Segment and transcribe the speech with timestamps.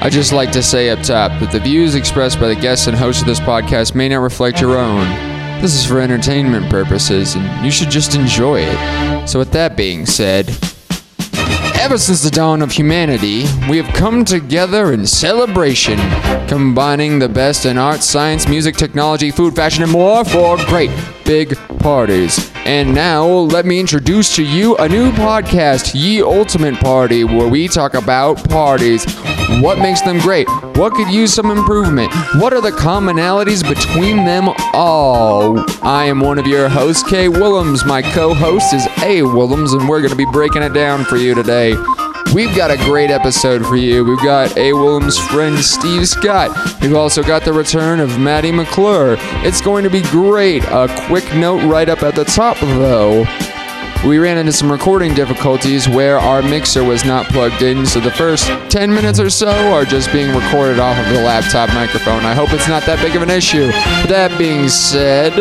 [0.00, 2.96] I'd just like to say up top that the views expressed by the guests and
[2.96, 5.08] hosts of this podcast may not reflect your own.
[5.60, 9.28] This is for entertainment purposes, and you should just enjoy it.
[9.28, 10.56] So, with that being said,
[11.80, 15.98] Ever since the dawn of humanity, we have come together in celebration,
[16.46, 20.90] combining the best in art, science, music, technology, food, fashion, and more for great
[21.24, 22.52] big parties.
[22.66, 27.68] And now, let me introduce to you a new podcast, Ye Ultimate Party, where we
[27.68, 29.04] talk about parties.
[29.48, 30.46] What makes them great?
[30.76, 32.12] What could use some improvement?
[32.36, 35.58] What are the commonalities between them all?
[35.82, 37.84] I am one of your hosts, Kay Willems.
[37.84, 39.22] My co host is A.
[39.22, 41.74] Willems, and we're going to be breaking it down for you today.
[42.34, 44.04] We've got a great episode for you.
[44.04, 44.74] We've got A.
[44.74, 46.50] Williams' friend Steve Scott.
[46.82, 49.16] We've also got the return of Maddie McClure.
[49.44, 50.62] It's going to be great.
[50.64, 53.24] A quick note right up at the top, though.
[54.06, 58.12] We ran into some recording difficulties where our mixer was not plugged in, so the
[58.12, 62.24] first 10 minutes or so are just being recorded off of the laptop microphone.
[62.24, 63.66] I hope it's not that big of an issue.
[64.08, 65.36] That being said,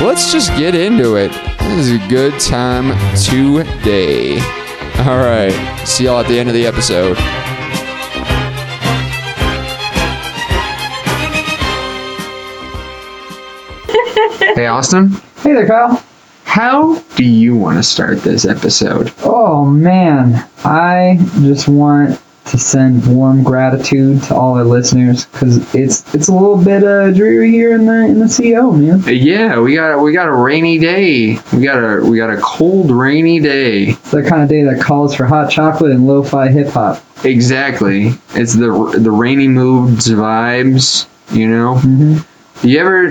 [0.00, 1.32] let's just get into it.
[1.58, 4.38] This is a good time today.
[5.00, 5.52] All right.
[5.84, 7.18] See y'all at the end of the episode.
[14.54, 15.10] Hey, Austin.
[15.42, 16.02] Hey there, Kyle.
[16.46, 19.12] How do you want to start this episode?
[19.24, 26.14] Oh man, I just want to send warm gratitude to all our listeners because it's
[26.14, 29.02] it's a little bit uh, dreary here in the in the CO, man.
[29.06, 31.38] Yeah, we got we got a rainy day.
[31.52, 33.88] We got a we got a cold, rainy day.
[33.88, 37.02] It's the kind of day that calls for hot chocolate and lo-fi hip hop.
[37.24, 38.12] Exactly.
[38.30, 41.06] It's the the rainy moods vibes.
[41.36, 41.78] You know.
[41.78, 42.18] hmm
[42.62, 43.08] You ever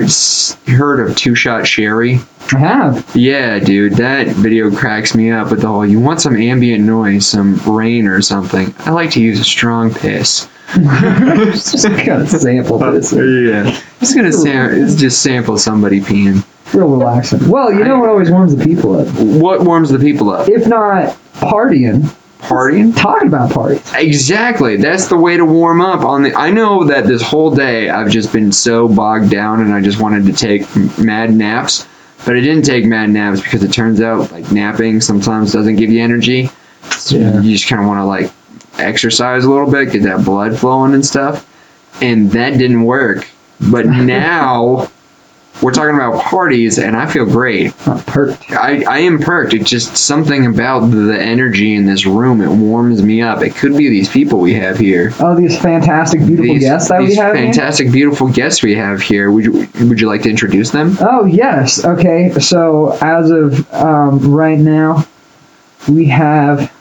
[0.67, 2.22] heard of Two Shot Sherry?
[2.53, 3.15] I have.
[3.15, 7.25] Yeah, dude, that video cracks me up with the whole you want some ambient noise,
[7.27, 8.73] some rain or something.
[8.79, 10.47] I like to use a strong piss.
[10.75, 13.13] just gonna sample this.
[13.13, 13.79] Yeah.
[13.99, 16.45] Just gonna sam- it's just sample somebody peeing.
[16.73, 17.47] Real relaxing.
[17.50, 19.07] Well, you know what always warms the people up?
[19.17, 20.50] What warms the people up?
[20.50, 22.03] If not partying,
[22.39, 22.95] Partying?
[22.95, 23.91] talking about parties.
[23.94, 24.78] Exactly.
[24.78, 28.09] That's the way to warm up on the I know that this whole day I've
[28.09, 30.63] just been so bogged down and I just wanted to take
[31.00, 31.88] mad naps,
[32.25, 35.90] but I didn't take mad naps because it turns out like napping sometimes doesn't give
[35.91, 36.50] you energy.
[36.91, 37.40] So Yeah.
[37.41, 38.31] you just kind of want to like
[38.80, 41.47] exercise a little bit, get that blood flowing and stuff.
[42.02, 43.28] And that didn't work.
[43.72, 44.90] But now
[45.61, 47.73] we're talking about parties and I feel great.
[47.88, 48.51] Not perked.
[48.51, 49.53] I, I am perked.
[49.53, 52.41] It's just something about the energy in this room.
[52.41, 53.41] It warms me up.
[53.41, 55.11] It could be these people we have here.
[55.19, 57.35] Oh, these fantastic, beautiful these guests that we these have.
[57.35, 57.45] here?
[57.45, 59.31] fantastic, beautiful guests we have here.
[59.31, 60.97] Would you would you like to introduce them?
[60.99, 61.83] Oh yes.
[61.85, 62.31] Okay.
[62.39, 65.05] So as of um, right now,
[65.87, 66.72] we have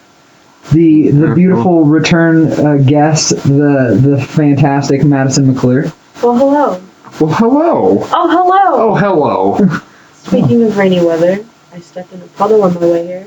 [0.72, 1.34] the the Mhm.
[1.34, 5.92] beautiful return uh, guest, the the fantastic Madison McClure.
[6.22, 6.80] Well, hello.
[7.20, 7.98] Well, hello.
[8.12, 8.91] Oh, hello.
[8.91, 9.80] Oh, hello.
[10.14, 13.26] Speaking of rainy weather, I stepped in a puddle on my way here,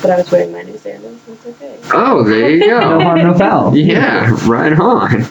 [0.00, 1.78] but I was wearing my new sandals, so it's okay.
[1.92, 2.80] Oh, there you go.
[2.80, 3.04] No go.
[3.04, 3.76] harm, no foul.
[3.76, 5.24] Yeah, right on.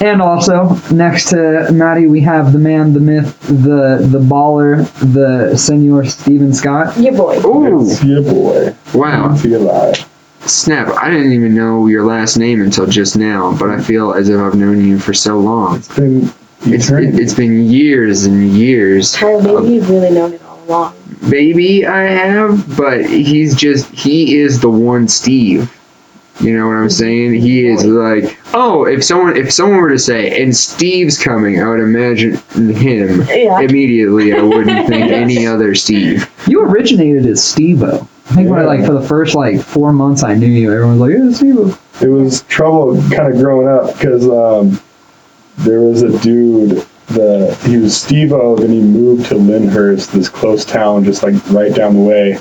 [0.00, 5.56] And also next to Maddie, we have the man, the myth, the the baller, the
[5.56, 6.96] Senor Steven Scott.
[6.96, 7.38] Yeah, boy.
[7.44, 8.74] Ooh, It's your boy.
[8.94, 9.34] wow.
[9.36, 10.08] See you live.
[10.46, 10.88] Snap.
[10.96, 14.40] I didn't even know your last name until just now, but I feel as if
[14.40, 15.76] I've known you for so long.
[15.76, 16.32] It's been
[16.62, 17.22] It's, it, eternity.
[17.22, 19.16] it's been years and years.
[19.16, 20.94] Kyle, maybe you've really known it all along.
[21.22, 25.74] Maybe I have, but he's just he is the one Steve.
[26.40, 27.34] You know what I'm saying?
[27.34, 31.68] He is like, oh, if someone if someone were to say, and Steve's coming, I
[31.68, 32.36] would imagine
[32.74, 33.60] him Yeah.
[33.60, 34.32] immediately.
[34.32, 36.30] I wouldn't think any other Steve.
[36.46, 38.06] You originated as Stevo.
[38.30, 40.98] I think when I, like for the first like four months I knew you, everyone
[40.98, 44.80] was like, "Yeah, Stevo." it was trouble kind of growing up because um,
[45.58, 50.64] there was a dude that he was Steve-O, then he moved to Lyndhurst, this close
[50.64, 52.38] town just like right down the way.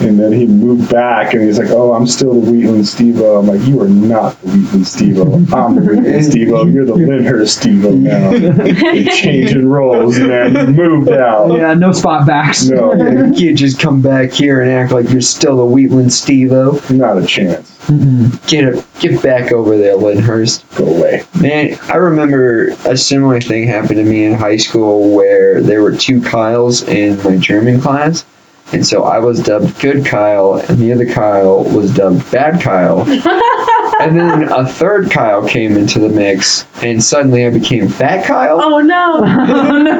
[0.00, 3.46] And then he moved back and he's like, Oh, I'm still the Wheatland Steve I'm
[3.46, 6.66] like, You are not the Wheatland Steve I'm the Wheatland Steve-O.
[6.66, 8.30] You're the Lyndhurst Steve-O now.
[8.30, 10.54] You're changing roles, man.
[10.54, 11.52] You moved out.
[11.52, 12.66] Yeah, no spot backs.
[12.66, 12.92] No,
[13.34, 16.80] You just come back here and act like you're still a Wheatland Steve-O.
[16.90, 17.76] not a chance.
[17.88, 18.46] Mm-mm.
[18.48, 20.76] Get get back over there, Lyndhurst.
[20.76, 21.22] Go away.
[21.40, 25.96] Man, I remember a similar thing happened to me in high school where there were
[25.96, 28.24] two Kyles in my German class.
[28.72, 33.00] And so I was dubbed Good Kyle, and the other Kyle was dubbed Bad Kyle.
[34.00, 38.60] and then a third Kyle came into the mix, and suddenly I became Fat Kyle.
[38.62, 39.20] Oh no!
[39.24, 39.98] oh no!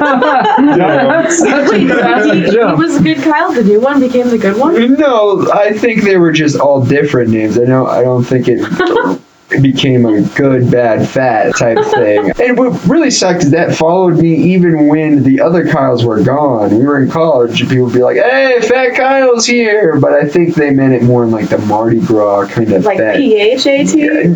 [0.77, 3.51] That's such Wait, a so he, drastic he was a good Kyle.
[3.51, 4.93] The new one became the good one.
[4.93, 7.57] No, I think they were just all different names.
[7.57, 9.21] I know I don't think it it
[9.61, 12.31] became a good, bad, fat type thing.
[12.41, 16.77] and what really sucked is that followed me even when the other Kyles were gone.
[16.77, 20.27] We were in college, and people would be like, "Hey, Fat Kyle's here," but I
[20.27, 23.15] think they meant it more in like the Mardi Gras kind of Like fat.
[23.17, 23.95] PHAT?
[23.95, 24.35] Yeah,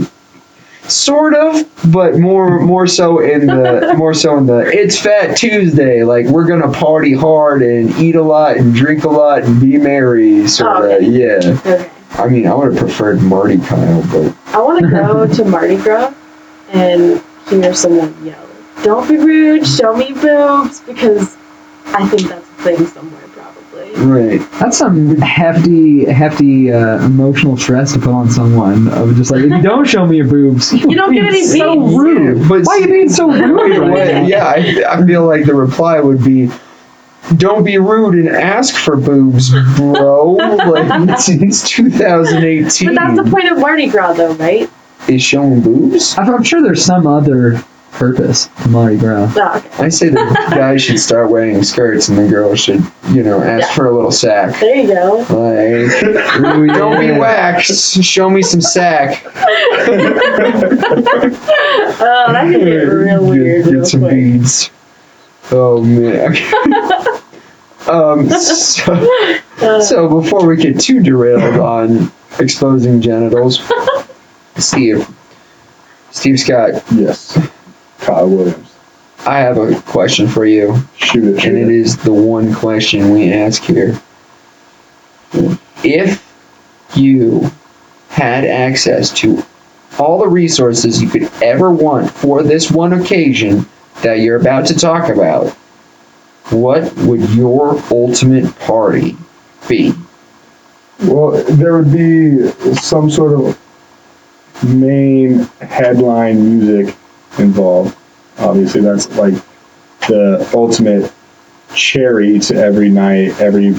[0.88, 1.63] sort of,
[1.94, 6.04] but more more so in the more so in the it's Fat Tuesday.
[6.04, 9.77] Like we're gonna party hard and eat a lot and drink a lot and be
[9.77, 10.48] merry.
[10.48, 11.06] Sort oh, of, Okay.
[11.07, 11.57] yeah.
[11.59, 11.89] Okay.
[12.16, 15.78] I mean, I would have preferred Marty Kyle, but I want to go to Mardi
[15.78, 16.14] Gras
[16.72, 18.48] and hear someone yell,
[18.84, 21.36] Don't be rude, show me boobs, because
[21.88, 23.94] I think that's a thing somewhere, probably.
[24.06, 24.52] right.
[24.60, 28.88] That's some hefty, hefty uh, emotional stress to put on someone.
[28.90, 31.76] Of just like, if you don't show me your boobs, You don't get any so
[31.76, 31.98] beats.
[31.98, 32.50] rude.
[32.50, 33.78] But Why are you being so rude?
[33.78, 36.50] Right way, yeah, I, I feel like the reply would be,
[37.38, 42.88] "Don't be rude and ask for boobs, bro." like it's, it's 2018.
[42.90, 44.70] But that's the point of Mardi Gras, though, right?
[45.08, 46.16] Is showing boobs?
[46.18, 49.31] I'm I'm sure there's some other purpose to Mardi Gras.
[49.38, 49.84] Oh, okay.
[49.84, 50.16] I say the
[50.50, 52.81] guys should start wearing skirts and the girls should,
[53.12, 53.74] you know, ask Yeah.
[53.76, 54.60] for a little sack.
[54.60, 55.18] There you go.
[55.30, 56.04] Like,
[56.56, 57.19] Ooh, don't be yeah.
[57.19, 58.04] waxed.
[58.04, 59.24] Show me some sack.
[62.06, 63.66] Oh, that could get real weird.
[63.66, 64.14] Get, real get some quick.
[64.14, 64.69] beads.
[65.51, 66.36] Oh man.
[67.90, 68.30] um.
[68.30, 73.62] So, so before we get too derailed on exposing genitals,
[74.57, 75.07] Steve.
[76.12, 77.38] Steve Scott, Yes.
[78.00, 78.75] Kyle Williams.
[79.25, 80.78] I have a question for you.
[80.98, 81.45] Shoot it.
[81.45, 81.72] And it it.
[81.72, 84.00] is the one question we ask here.
[85.84, 86.24] If
[86.95, 87.50] you
[88.10, 89.44] had access to
[90.00, 93.66] all the resources you could ever want for this one occasion
[94.04, 95.50] that you're about to talk about,
[96.52, 99.18] what would your ultimate party
[99.68, 99.94] be?
[101.02, 103.60] Well, there would be some sort of
[104.64, 106.96] main headline music
[107.40, 107.98] involved.
[108.40, 109.34] Obviously, that's like
[110.08, 111.12] the ultimate
[111.74, 113.74] cherry to every night, every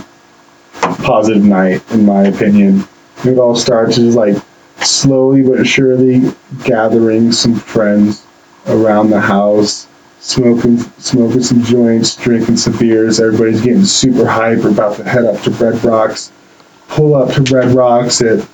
[0.80, 2.84] positive night, in my opinion.
[3.24, 4.36] It would all start just like
[4.80, 6.32] slowly but surely
[6.64, 8.26] gathering some friends
[8.66, 9.86] around the house,
[10.24, 13.20] smoking smoking some joints, drinking some beers.
[13.20, 14.58] Everybody's getting super hype.
[14.58, 16.32] We're about to head up to Red Rocks
[16.88, 18.46] pull up to Red Rocks at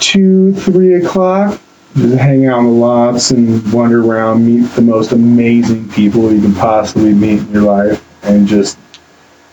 [0.00, 1.60] two, three o'clock.
[1.94, 6.40] Just hang out in the lots and wander around, meet the most amazing people you
[6.40, 8.78] can possibly meet in your life, and just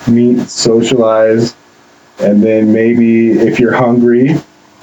[0.08, 1.56] meet, socialize,
[2.20, 4.36] and then maybe if you're hungry,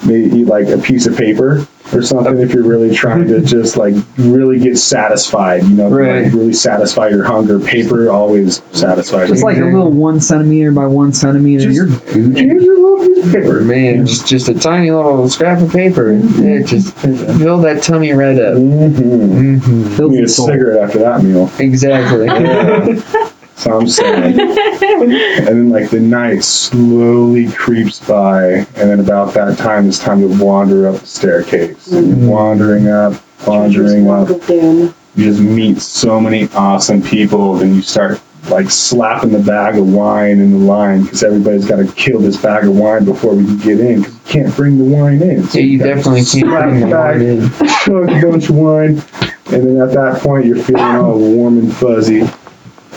[0.05, 2.37] maybe eat like a piece of paper or something.
[2.39, 6.23] If you're really trying to just like really get satisfied, you know, Right.
[6.25, 7.59] like really satisfy your hunger.
[7.59, 9.29] Paper always satisfies.
[9.29, 11.63] Just like a little one centimeter by one centimeter.
[11.71, 11.87] Just- you're.
[11.87, 16.13] Here's your little piece of paper, Man, just, just a tiny little scrap of paper.
[16.13, 18.53] Yeah, just fill that tummy right up.
[18.55, 19.57] Mm-hmm.
[19.57, 20.47] hmm Fills Need a soul.
[20.47, 21.49] cigarette after that meal.
[21.59, 22.27] Exactly.
[23.57, 24.39] So I'm saying.
[24.39, 30.21] and then like the night slowly creeps by, and then about that time it's time
[30.21, 31.91] to wander up the staircase.
[31.91, 32.27] And you're mm-hmm.
[32.27, 34.29] wandering up, wandering up.
[34.29, 34.47] Walk.
[34.47, 39.91] You just meet so many awesome people, then you start like slapping the bag of
[39.91, 43.43] wine in the line because everybody's got to kill this bag of wine before we
[43.43, 45.43] can get in because you can't bring the wine in.
[45.45, 47.49] So Yeah, you gotta definitely just can't slap bring the bag, wine in.
[47.83, 49.01] chug a bunch of wine,
[49.47, 52.21] and then at that point you're feeling all warm and fuzzy,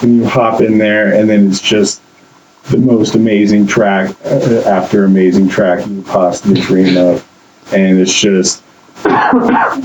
[0.02, 2.02] and you hop in there, and then it's just
[2.64, 7.26] the most amazing track uh, after amazing track you possibly dream of,
[7.73, 8.62] and it's just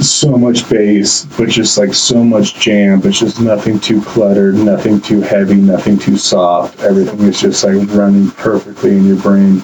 [0.01, 5.00] so much bass, but just like so much jam, but just nothing too cluttered, nothing
[5.00, 6.79] too heavy, nothing too soft.
[6.81, 9.63] Everything is just like running perfectly in your brain.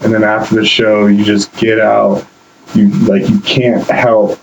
[0.00, 2.26] And then after the show, you just get out.
[2.74, 4.38] You like you can't help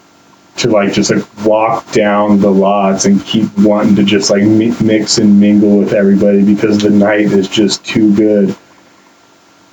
[0.57, 4.75] to like just like walk down the lots and keep wanting to just like mi-
[4.81, 8.55] mix and mingle with everybody because the night is just too good.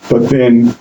[0.08, 0.74] But then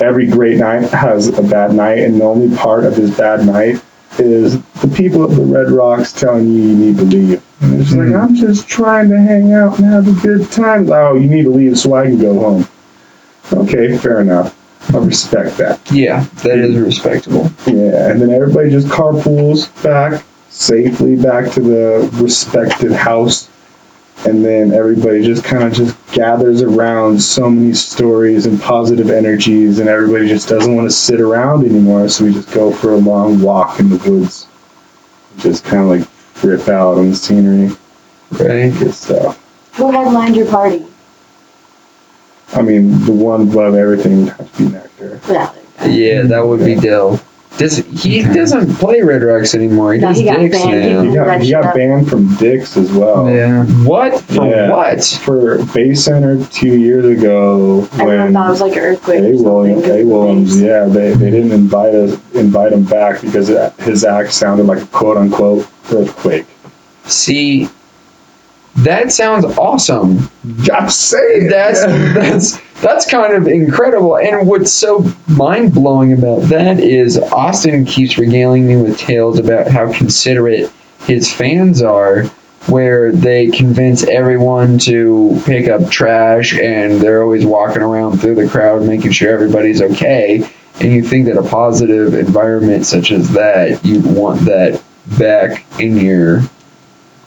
[0.00, 3.82] every great night has a bad night, and the only part of his bad night
[4.18, 7.42] is the people at the Red Rocks telling you you need to leave.
[7.60, 8.16] And it's like, hmm.
[8.16, 10.90] I'm just trying to hang out and have a good time.
[10.90, 12.68] Oh, you need to leave so I can go home.
[13.52, 14.56] Okay, fair enough.
[14.92, 15.80] I respect that.
[15.90, 17.50] Yeah, that is respectable.
[17.66, 23.50] Yeah, and then everybody just carpools back safely back to the respected house.
[24.26, 29.80] And then everybody just kind of just gathers around so many stories and positive energies,
[29.80, 32.08] and everybody just doesn't want to sit around anymore.
[32.08, 34.46] So we just go for a long walk in the woods,
[35.38, 36.08] just kind of like
[36.44, 37.76] rip out on the scenery,
[38.30, 38.72] Right?
[38.78, 39.40] good stuff.
[39.74, 40.86] Who headlined your party?
[42.54, 45.20] I mean, the one above everything would have to be Nectar.
[45.30, 46.04] Yeah, there you go.
[46.14, 47.20] Yeah, that would be Dell.
[47.56, 48.34] Does he Okay.
[48.34, 49.94] doesn't play Red Rocks anymore?
[49.94, 50.92] He No, does he got Dicks banned.
[50.92, 51.02] now.
[51.08, 53.30] He got, he got banned from Dick's as well.
[53.30, 53.64] Yeah.
[53.84, 54.44] What for?
[54.46, 54.70] Yeah.
[54.70, 55.04] What?
[55.04, 59.20] For Bay Center two years ago Everyone when thought it was like an earthquake.
[59.20, 62.82] A or something, Williams, 'cause A Williams, yeah, they, they didn't invite us invite him
[62.84, 63.46] back because
[63.78, 66.46] his act sounded like a quote unquote earthquake.
[67.06, 67.68] See,
[68.76, 70.28] that sounds awesome.
[70.72, 74.18] I'm saying That's that's that's kind of incredible.
[74.18, 79.68] And what's so mind blowing about that is Austin keeps regaling me with tales about
[79.68, 80.70] how considerate
[81.06, 82.24] his fans are,
[82.66, 88.48] where they convince everyone to pick up trash and they're always walking around through the
[88.48, 90.48] crowd making sure everybody's okay.
[90.80, 94.82] And you think that a positive environment such as that, you'd want that
[95.18, 96.42] back in your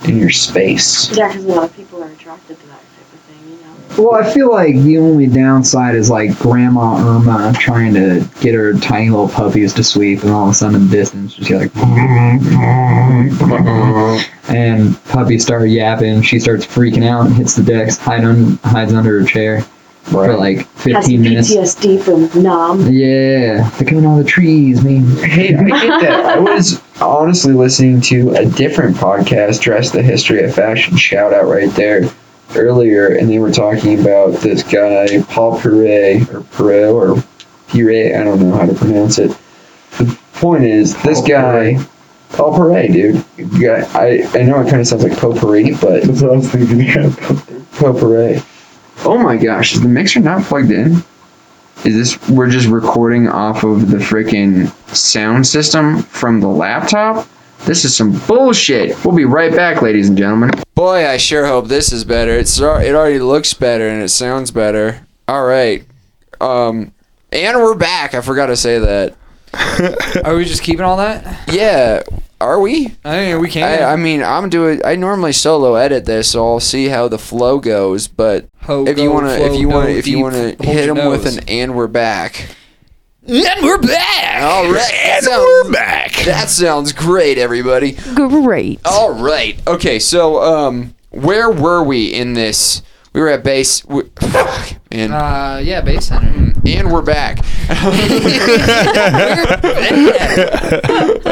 [0.07, 1.15] in your space.
[1.15, 4.09] Yeah, because a lot of people are attracted to that type of thing, you know.
[4.09, 8.73] Well, I feel like the only downside is like Grandma Irma trying to get her
[8.73, 11.59] tiny little puppies to sleep, and all of a sudden in the distance, just hear
[11.59, 11.75] like,
[14.49, 16.21] and puppies start yapping.
[16.21, 19.65] She starts freaking out and hits the decks, hide un- hides under her chair
[20.11, 21.53] for like Has 15 minutes.
[21.53, 22.91] PTSD from Nam.
[22.91, 25.05] Yeah, they're coming out of the trees, man.
[25.17, 26.25] Hey, I get that.
[26.25, 31.45] I was honestly listening to a different podcast, Dress the History of Fashion, shout out
[31.45, 32.09] right there,
[32.55, 37.23] earlier, and they were talking about this guy, Paul Pere, or Perot, or
[37.69, 39.35] Pire, I don't know how to pronounce it.
[39.97, 41.85] The point is, this Paul guy,
[42.29, 43.25] Paul Pere, dude,
[43.61, 46.49] guy, I, I know it kind of sounds like potpourri, but That's what I was
[46.49, 46.79] thinking.
[46.81, 47.09] Yeah.
[47.77, 48.41] potpourri.
[49.05, 51.03] Oh my gosh, is the mixer not plugged in?
[51.85, 57.27] Is this we're just recording off of the freaking sound system from the laptop?
[57.65, 59.03] This is some bullshit.
[59.05, 60.51] We'll be right back, ladies and gentlemen.
[60.75, 62.31] Boy, I sure hope this is better.
[62.31, 65.05] It's it already looks better and it sounds better.
[65.27, 65.85] All right,
[66.41, 66.93] um,
[67.31, 68.13] and we're back.
[68.13, 69.15] I forgot to say that.
[70.25, 71.47] Are we just keeping all that?
[71.51, 72.03] Yeah,
[72.39, 72.95] are we?
[73.03, 73.63] I mean, we can.
[73.63, 74.81] I, I mean, I'm doing.
[74.85, 78.07] I normally solo edit this, so I'll see how the flow goes.
[78.07, 81.75] But if you wanna, if you wanna, if you wanna hit them with an "and
[81.75, 82.55] we're back."
[83.27, 84.41] and we're back.
[84.41, 86.13] All right, and we're back.
[86.25, 87.93] That sounds great, everybody.
[87.93, 88.79] Great.
[88.85, 89.59] All right.
[89.67, 89.99] Okay.
[89.99, 92.81] So, um, where were we in this?
[93.13, 93.83] We were at base.
[93.85, 95.11] We, fuck, man.
[95.11, 96.46] Uh, yeah, Bassnectar.
[96.75, 97.37] And we're back.
[97.37, 97.83] All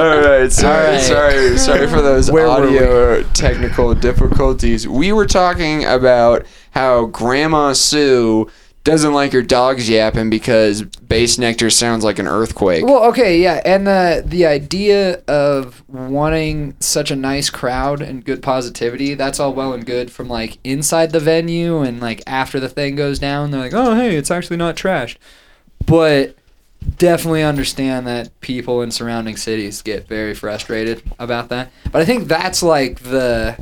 [0.02, 1.02] right, sorry, All right.
[1.02, 4.88] sorry, sorry for those Where audio technical difficulties.
[4.88, 8.50] We were talking about how Grandma Sue
[8.86, 12.86] doesn't like her dogs yapping because Bassnectar sounds like an earthquake.
[12.86, 18.42] Well, okay, yeah, and the the idea of wanting such a nice crowd and good
[18.44, 22.70] positivity, that's all well and good from like inside the venue and like after the
[22.70, 25.18] thing goes down, they're like, "Oh, hey, it's actually not trashed."
[25.86, 26.38] But
[26.98, 31.72] definitely understand that people in surrounding cities get very frustrated about that.
[31.92, 33.58] But I think that's like the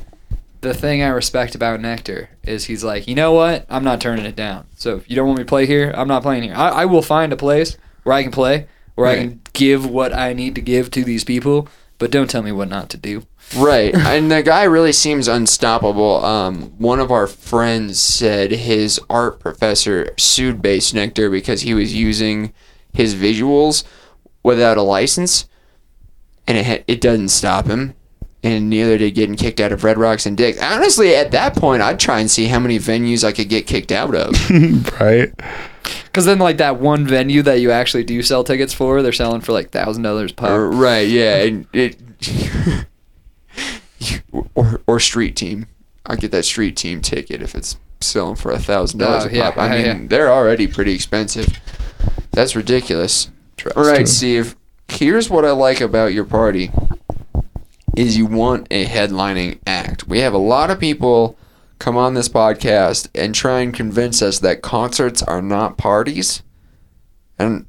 [0.64, 3.66] the thing I respect about Nectar is he's like, you know what?
[3.70, 4.66] I'm not turning it down.
[4.78, 6.56] So if you don't want me to play here, I'm not playing here.
[6.56, 10.14] I, I will find a place where I can play, where I can give what
[10.14, 11.68] I need to give to these people,
[11.98, 13.24] but don't tell me what not to do.
[13.56, 16.24] Right, and the guy really seems unstoppable.
[16.24, 22.54] Um, one of our friends said his art professor sued Bassnectar because he was using
[22.94, 23.84] his visuals
[24.44, 25.48] without a license,
[26.48, 27.96] and it ha- it doesn't stop him,
[28.44, 30.62] and neither did getting kicked out of Red Rocks and Dick.
[30.62, 33.92] Honestly, at that point, I'd try and see how many venues I could get kicked
[33.92, 34.34] out of.
[35.00, 35.32] right?
[36.06, 39.42] Because then, like that one venue that you actually do sell tickets for, they're selling
[39.42, 40.74] for like thousand dollars pop.
[40.74, 41.08] right?
[41.08, 41.98] Yeah, and it
[44.54, 45.68] or or street team.
[46.06, 49.32] I get that street team ticket if it's selling for a thousand dollars Oh, a
[49.32, 49.58] yeah, pop.
[49.60, 50.00] I mean, yeah.
[50.08, 51.48] they're already pretty expensive.
[52.32, 53.30] That's ridiculous.
[53.58, 53.78] Trust.
[53.78, 54.56] All right, Steve.
[54.90, 56.72] Here's what I like about your party:
[57.96, 60.08] is you want a headlining act.
[60.08, 61.38] We have a lot of people
[61.80, 66.42] come on this podcast and try and convince us that concerts are not parties,
[67.38, 67.66] and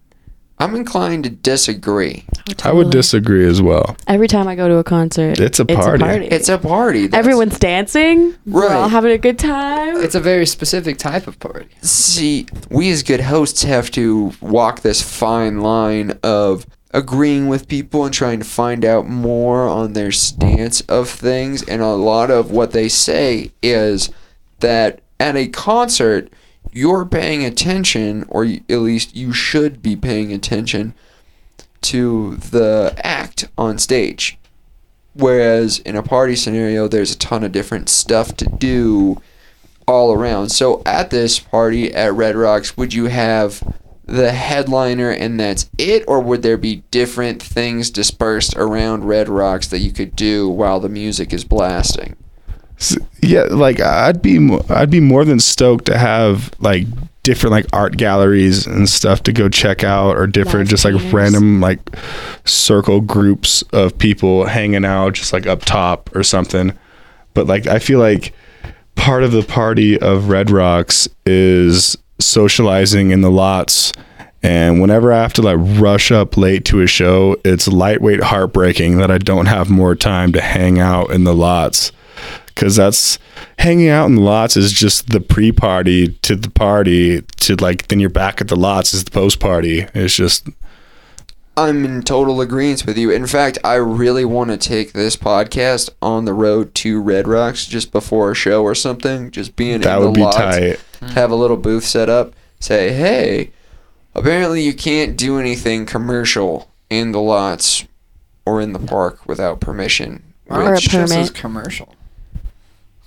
[0.59, 2.25] I'm inclined to disagree.
[2.63, 3.97] I would disagree as well.
[4.07, 6.27] Every time I go to a concert, It's a party.
[6.27, 7.03] It's a party.
[7.09, 8.35] That's- Everyone's dancing.
[8.47, 8.91] We're all Right.
[8.91, 9.97] having a good time.
[9.97, 11.67] It's a very specific type of party.
[11.83, 18.05] See, we as good hosts have to walk this fine line of agreeing with people
[18.05, 21.63] and trying to find out more on their stance of things.
[21.65, 24.11] And a lot of what they say is
[24.61, 26.33] that at a concert,
[26.73, 30.95] you're paying attention, or at least you should be paying attention
[31.83, 34.39] to the act on stage.
[35.15, 39.21] Whereas in a party scenario, there's a ton of different stuff to do
[39.87, 40.51] all around.
[40.51, 43.63] So at this party at Red Rocks, would you have
[44.07, 49.69] the headliner and that's it, or would there be different things dispersed around Red Rocks
[49.69, 52.17] that you could do while the music is blasting?
[53.23, 56.87] Yeah like i'd be mo- i'd be more than stoked to have like
[57.23, 60.95] different like art galleries and stuff to go check out or different Live just like
[60.95, 61.13] painters.
[61.13, 61.79] random like
[62.45, 66.77] circle groups of people hanging out just like up top or something
[67.33, 68.35] but like i feel like
[68.97, 73.93] part of the party of red rocks is socializing in the lots
[74.43, 78.99] and whenever i have to like rush up late to a show it's lightweight heartbreaking
[78.99, 81.91] that i don't have more time to hang out in the lots
[82.47, 83.19] because that's
[83.59, 87.99] hanging out in the lots is just the pre-party to the party to like then
[87.99, 90.49] you're back at the lots is the post-party it's just
[91.57, 93.13] I'm in total agreement with you.
[93.13, 97.67] In fact, I really want to take this podcast on the road to Red Rocks
[97.67, 99.31] just before a show or something.
[99.31, 101.15] Just being that in the would be lots, tight Mm-hmm.
[101.15, 102.35] have a little booth set up.
[102.61, 103.51] Say, hey,
[104.15, 107.85] apparently you can't do anything commercial in the lots
[108.47, 110.23] or in the park without permission.
[110.49, 111.35] Or a which Just as permit.
[111.35, 111.95] commercial.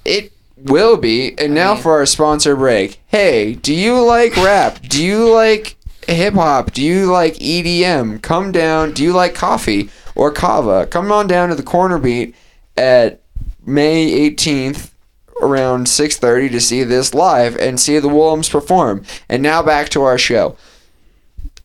[0.06, 1.38] it will be.
[1.38, 3.00] And now mean- for our sponsor break.
[3.08, 4.80] Hey, do you like rap?
[4.82, 5.76] Do you like
[6.08, 6.72] hip hop?
[6.72, 8.22] Do you like EDM?
[8.22, 8.92] Come down.
[8.94, 10.88] Do you like coffee or kava?
[10.88, 12.34] Come on down to the Corner Beet
[12.76, 13.22] at
[13.66, 14.92] May 18th
[15.42, 19.04] around 6:30 to see this live and see the Woolhams perform.
[19.30, 20.56] And now back to our show.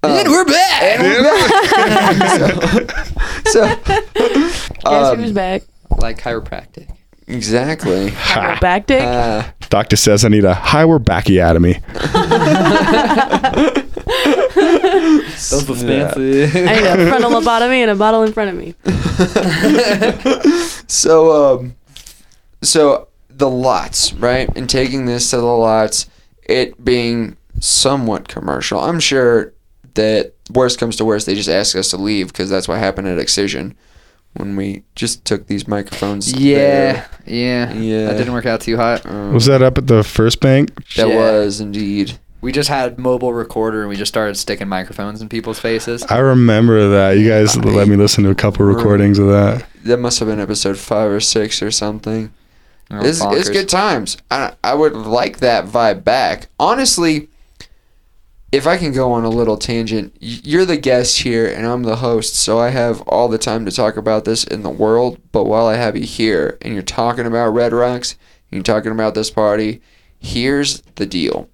[0.02, 0.82] and we're back.
[0.82, 2.90] And we're back.
[3.46, 3.76] so, so
[4.14, 5.62] Guess um, who's back?
[5.98, 6.88] Like chiropractic.
[7.26, 8.10] exactly.
[8.10, 8.58] Ha.
[8.60, 9.02] Back dick.
[9.02, 11.80] Uh, doctor says i need a higher bacchiotomy
[15.50, 16.44] Those was fancy.
[16.44, 18.74] I need a frontal lobotomy and a bottle in front of me.
[20.88, 21.74] so um
[22.62, 23.08] so
[23.42, 24.48] the lots right?
[24.56, 26.08] And taking this to the lots
[26.44, 28.78] it being somewhat commercial.
[28.78, 29.52] I'm sure
[29.94, 33.08] that worst comes to worst they just ask us to leave because that's what happened
[33.08, 33.74] at excision
[34.34, 38.06] when we just took these microphones Yeah, yeah, Yeah.
[38.06, 39.04] That didn't work out too hot.
[39.04, 40.72] Um, was that up at the first bank?
[40.94, 41.16] That Yeah.
[41.16, 42.18] was indeed.
[42.40, 46.04] We just had mobile recorder and we just started sticking microphones in people's faces.
[46.08, 47.18] i remember that.
[47.18, 49.66] You guys let me listen to a couple recordings of that.
[49.82, 52.30] That must have been episode five or six or something
[52.92, 54.18] It's, it's good times.
[54.30, 56.48] I, I would like that vibe back.
[56.58, 57.28] Honestly,
[58.50, 61.96] if I can go on a little tangent, you're the guest here and I'm the
[61.96, 65.18] host, so I have all the time to talk about this in the world.
[65.32, 68.16] But while I have you here and you're talking about Red Rocks,
[68.50, 69.80] and you're talking about this party,
[70.18, 71.48] here's the deal.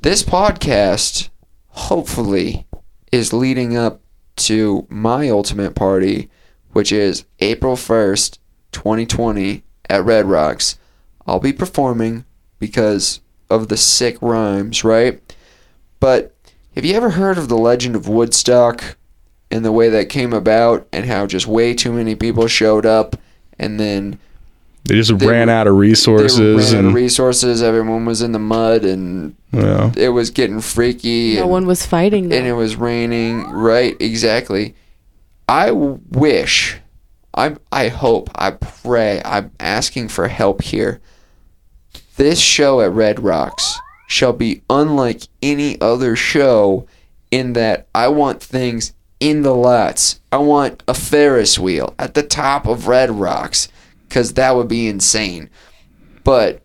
[0.00, 1.28] This podcast,
[1.68, 2.66] hopefully,
[3.12, 4.00] is leading up
[4.36, 6.30] to my ultimate party,
[6.72, 8.38] which is April 1st,
[8.72, 10.78] 2020 at Red Rocks.
[11.26, 12.24] I'll be performing
[12.58, 15.20] because of the sick rhymes, right?
[16.00, 16.34] But
[16.74, 18.96] have you ever heard of the legend of Woodstock
[19.50, 23.16] and the way that came about and how just way too many people showed up
[23.58, 24.18] and then
[24.86, 28.20] they just They ran were- out of they resources ran out of resources, everyone was
[28.20, 29.92] in the mud and yeah.
[29.96, 33.96] it was getting freaky No and, one was fighting and it was raining, right?
[34.00, 34.74] Exactly.
[35.48, 36.78] I wish
[37.34, 41.00] I I hope, I pray, I'm asking for help here.
[42.16, 46.86] This show at Red Rocks shall be unlike any other show
[47.30, 50.20] in that I want things in the lots.
[50.30, 53.68] I want a Ferris wheel at the top of Red Rocks
[54.10, 55.50] cuz that would be insane.
[56.22, 56.62] But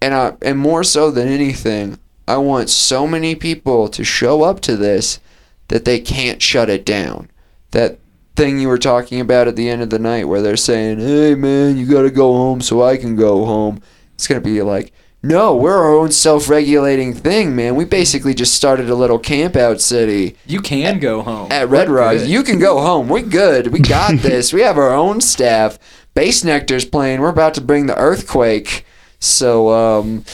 [0.00, 4.60] and I and more so than anything, I want so many people to show up
[4.60, 5.20] to this
[5.68, 7.30] that they can't shut it down.
[7.70, 7.98] That
[8.36, 11.34] thing you were talking about at the end of the night where they're saying, "Hey
[11.34, 13.80] man, you got to go home so I can go home."
[14.14, 14.92] It's going to be like,
[15.22, 17.76] "No, we're our own self-regulating thing, man.
[17.76, 21.88] We basically just started a little camp out city You can go home at Red
[21.90, 22.28] We're good.
[22.28, 23.08] You can go home.
[23.08, 23.68] We're good.
[23.68, 24.52] We got this.
[24.52, 25.78] we have our own staff.
[26.14, 27.20] Bassnectar's playing.
[27.20, 28.84] We're about to bring the earthquake.
[29.18, 30.24] So, um,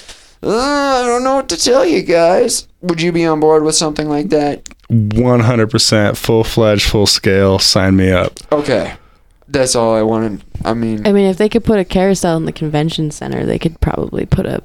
[0.43, 2.67] uh, I don't know what to tell you guys.
[2.81, 4.69] Would you be on board with something like that?
[4.91, 7.59] 100% full fledged, full scale.
[7.59, 8.33] Sign me up.
[8.53, 8.95] Okay.
[9.49, 10.43] That's all I wanted.
[10.65, 13.59] I mean, I mean, if they could put a carousel in the convention center, they
[13.59, 14.63] could probably put a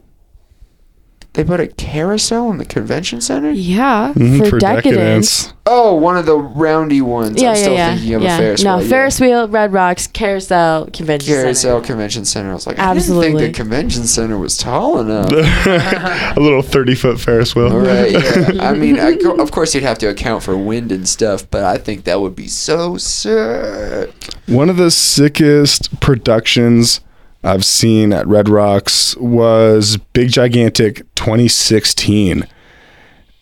[1.33, 3.51] they put a carousel in the convention center?
[3.51, 5.53] yeah Mhm, for, decadence.
[5.65, 7.41] Oh, one of the roundy ones.
[7.41, 7.95] Yeah, I'm yeah, still yeah.
[7.95, 8.35] thinking of yeah.
[8.35, 8.83] a Ferris no, wheel.
[8.83, 8.89] yeah.
[8.89, 11.85] Ferris wheel, Red Rocks, carousel, convention Carousel center.
[11.87, 12.51] Convention Center.
[12.51, 13.39] I was like, I didn't Absolutely.
[13.39, 15.31] think the convention center was tall enough.
[16.37, 17.71] a little 30 foot Ferris wheel.
[17.71, 18.51] All right, yeah.
[18.59, 21.77] I mean, I, of course, you'd have to account for wind and stuff, but I
[21.77, 24.11] think that would be so sick.
[24.47, 26.99] One of the sickest productions
[27.43, 32.47] I've seen at Red Rocks was Big Gigantic 2016.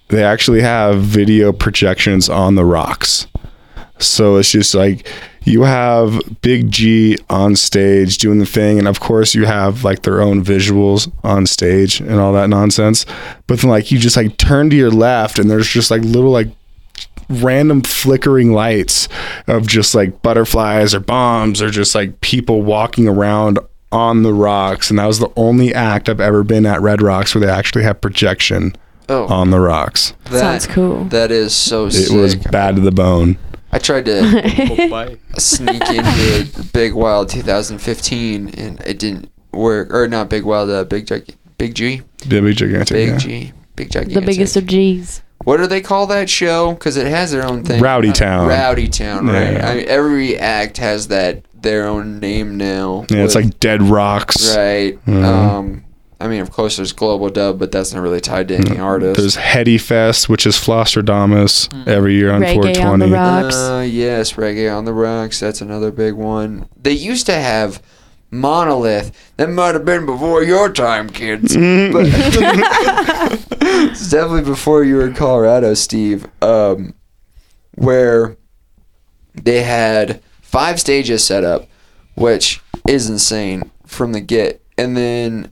[0.10, 3.28] they actually have video projections on the rocks.
[3.98, 5.08] So it's just like
[5.44, 10.02] you have Big G on stage doing the thing, and of course you have like
[10.02, 13.06] their own visuals on stage and all that nonsense.
[13.48, 16.32] But then like you just like turn to your left, and there's just like little
[16.32, 16.50] like
[17.30, 19.08] random flickering lights
[19.48, 23.58] of just like butterflies or bombs or just like people walking around
[23.92, 27.36] on the rocks and that was the only act I've ever been at Red Rocks
[27.36, 28.74] where they actually have projection
[29.10, 30.14] Oh, on the rocks.
[30.26, 31.04] that, Sounds cool.
[31.06, 32.16] That is so It sick.
[32.16, 33.38] was bad to the bone.
[33.74, 39.94] I tried to sneak into Big Wild 2015 and it didn't work.
[39.94, 42.96] Or not Big Wild, uh, Big Gi- Big G, Yeah, big gigantic.
[42.96, 43.18] Big yeah.
[43.18, 44.16] G, Big gigantic.
[44.16, 45.22] The biggest of G's.
[45.44, 46.74] What do they call that show?
[46.74, 47.82] Because it has their own thing.
[47.82, 48.48] Rowdy Town.
[48.48, 49.54] Rowdy Town, right?
[49.54, 49.70] Yeah.
[49.70, 53.06] I mean, every act has that their own name now.
[53.10, 54.56] Yeah, it's like Dead Rocks.
[54.56, 54.98] right.
[55.06, 55.24] Mhm.
[55.24, 55.84] Um,
[56.20, 59.20] I mean, of course, there's Global Dub, but that's not really tied to any artist.
[59.20, 62.84] There's Heady Fest, which is Flosstradamus every year on Reggae 420.
[62.86, 63.56] on the rocks.
[63.56, 65.40] Uh, yes, Reggae on the Rocks.
[65.40, 66.68] That's another big one.
[66.80, 67.82] They used to have
[68.30, 69.12] Monolith.
[69.38, 71.56] That might have been before your time, kids.
[71.56, 72.06] But
[73.62, 76.28] it's definitely before you were in Colorado, Steve.
[76.42, 76.94] Um,
[77.76, 78.38] where
[79.34, 80.22] they had
[80.52, 81.68] five stages set up,
[82.16, 84.62] which is insane from the get.
[84.78, 85.50] And then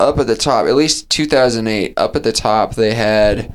[0.00, 3.54] up at the top, at least 2008, up at the top, they had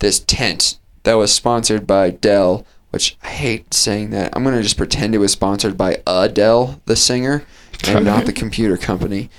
[0.00, 4.34] this tent that was sponsored by Dell, which I hate saying that.
[4.34, 7.44] I'm going to just pretend it was sponsored by Adele, the singer,
[7.86, 9.30] and not the computer company.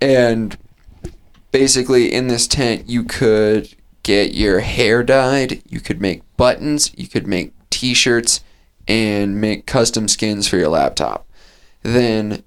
[0.00, 0.56] And
[1.50, 7.06] basically, in this tent, you could get your hair dyed, you could make buttons, you
[7.06, 8.42] could make t shirts,
[8.90, 11.24] and make custom skins for your laptop.
[11.84, 12.42] Then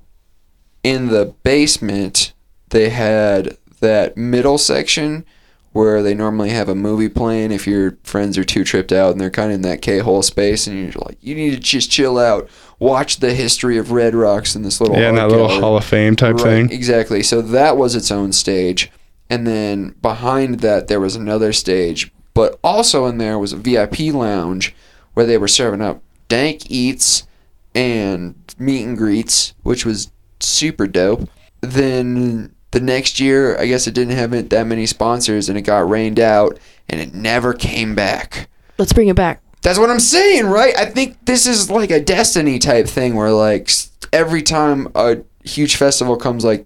[0.84, 2.34] in the basement,
[2.70, 5.24] they had that middle section
[5.72, 9.22] where they normally have a movie playing if your friends are too tripped out and
[9.22, 12.20] they're kind of in that K-hole space and you're like, you need to just chill
[12.20, 15.48] out, watch the history of Red Rocks in this little Yeah, and that little.
[15.48, 16.72] Hall of Fame type Right, thing.
[16.72, 17.24] Exactly.
[17.24, 18.92] So that was its own stage.
[19.30, 22.12] And then behind that, there was another stage.
[22.34, 24.76] But also in there was a VIP lounge
[25.14, 27.28] where they were serving up dank eats
[27.76, 31.30] and meet and greets, which was super dope.
[31.62, 35.90] Then the next year, I guess it didn't have that many sponsors and it got
[35.90, 36.60] rained out
[36.90, 38.50] and it never came back.
[38.78, 39.42] Let's bring it back.
[39.62, 40.76] That's what I'm saying, right?
[40.78, 43.72] I think this is like a destiny type thing where like
[44.12, 46.66] every time a huge festival comes like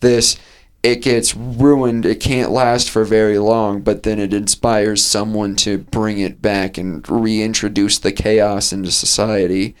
[0.00, 0.36] this,
[0.82, 2.06] it gets ruined.
[2.06, 6.78] It can't last for very long, but then it inspires someone to bring it back
[6.78, 9.74] and reintroduce the chaos into society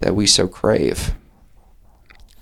[0.00, 1.12] that we so crave.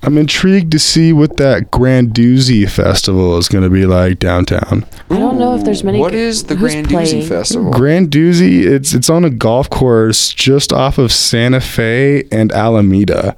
[0.02, 4.84] I'm intrigued to see what that Grandoozy Festival is going to be like downtown.
[5.10, 7.26] I don't know if there's many What g- is the who's Grandoozy playing?
[7.26, 7.72] Festival?
[7.72, 13.36] Grandoozy, it's it's on a golf course just off of Santa Fe and Alameda.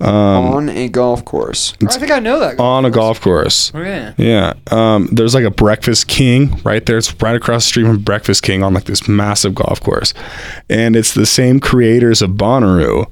[0.00, 1.74] Um, on a golf course.
[1.86, 2.58] I think I know that.
[2.58, 3.70] on a golf course.
[3.74, 4.12] Oh, yeah.
[4.18, 4.54] Yeah.
[4.70, 6.98] Um, there's like a Breakfast King right there.
[6.98, 10.12] It's right across the street from Breakfast King on like this massive golf course.
[10.68, 13.06] And it's the same creators of Bonnaroo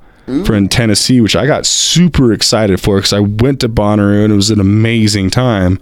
[0.47, 4.33] for in Tennessee, which I got super excited for because I went to Bonnaroo and
[4.33, 5.79] it was an amazing time.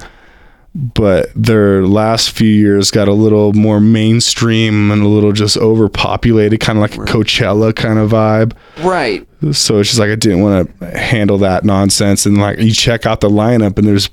[0.73, 6.61] But their last few years got a little more mainstream and a little just overpopulated,
[6.61, 8.53] kind of like a Coachella kind of vibe.
[8.79, 9.27] Right.
[9.53, 12.25] So it's just like I didn't want to handle that nonsense.
[12.25, 14.11] And like you check out the lineup, and there's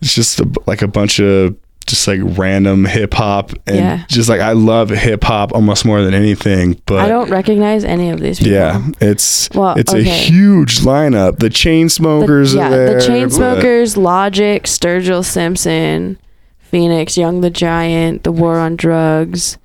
[0.00, 4.04] it's just a, like a bunch of just like random hip hop and Yeah.
[4.08, 6.80] just like I love hip hop almost more than anything.
[6.86, 8.52] But I don't recognize any of these people.
[8.54, 11.38] yeah, it's Well, it's a huge lineup.
[11.38, 12.94] The chain The, smokers yeah, are there.
[13.00, 16.18] the Chainsmokers, Logic, Sturgill Simpson,
[16.58, 19.58] Phoenix, Young the Giant, The War on Drugs,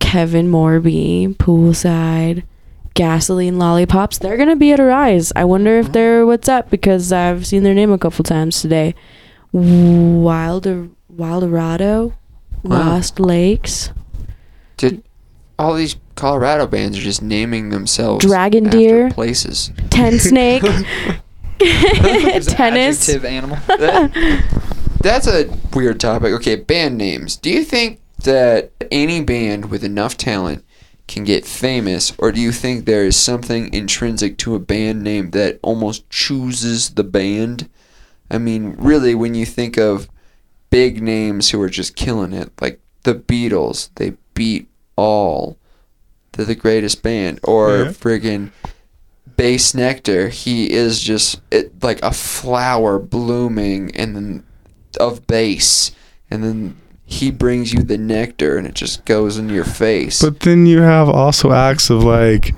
[0.00, 2.42] Kevin Morby, Poolside,
[2.94, 4.18] Gasoline Lollipops.
[4.18, 5.32] They're gonna be at Arise.
[5.34, 8.94] I wonder if they're what's up because I've seen their name a couple times today.
[9.54, 12.14] Wilder Wildorado,
[12.64, 12.78] Wow.
[12.78, 13.90] Lost Lakes,
[14.78, 15.02] Did
[15.58, 19.10] all these Colorado bands are just naming themselves Dragon after Deer.
[19.10, 19.70] places?
[19.90, 23.08] Ten Snake, an Tennis.
[23.08, 23.58] animal.
[25.00, 26.32] That's a weird topic.
[26.32, 27.36] Okay, band names.
[27.36, 30.64] Do you think that any band with enough talent
[31.06, 35.30] can get famous, or do you think there is something intrinsic to a band name
[35.32, 37.68] that almost chooses the band?
[38.30, 40.08] I mean, really, when you think of
[40.70, 45.56] big names who are just killing it, like the Beatles, they beat all.
[46.32, 47.40] They're the greatest band.
[47.44, 47.84] Or Yeah.
[47.90, 48.50] friggin'
[49.36, 54.44] Bassnectar, he is just it, like a flower blooming and then
[54.98, 55.90] of bass.
[56.30, 60.22] And then he brings you the nectar and it just goes into your face.
[60.22, 62.54] But then you have also acts of like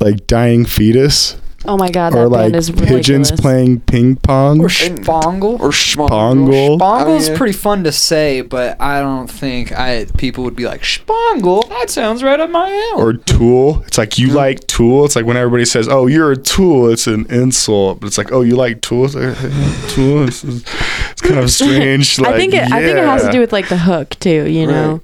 [0.00, 1.36] like dying fetus
[1.68, 3.40] Oh my god, that or like band is pigeons ridiculous.
[3.40, 4.60] playing ping pong.
[4.60, 5.60] Or Shpongle.
[5.60, 6.08] or schmongle.
[6.08, 6.78] Shpongle.
[6.78, 7.38] Shpongle's Oh, yeah.
[7.38, 11.68] pretty fun to say, but I don't think I people would be like Shpongle.
[11.68, 13.02] That sounds right up my alley.
[13.02, 13.82] or tool.
[13.86, 15.04] It's like you like tool.
[15.04, 18.00] It's like when everybody says, "Oh, you're a tool," it's an insult.
[18.00, 20.28] But it's like, "Oh, you like tools?" Tool.
[20.28, 22.18] It's, it's kind of strange.
[22.26, 24.46] Like, I think it, I think it has to do with like the hook too.
[24.48, 24.72] You Right.
[24.72, 25.00] know,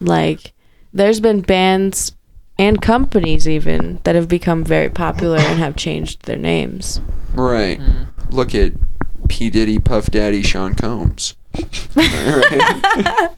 [0.00, 0.52] like
[0.92, 2.12] there's been bands
[2.60, 7.00] and companies even that have become very popular and have changed their names.
[7.32, 7.80] Right.
[7.80, 8.02] Hmm.
[8.28, 8.74] Look at
[9.28, 11.36] P Diddy, Puff Daddy, Sean Combs.
[11.96, 13.30] Right?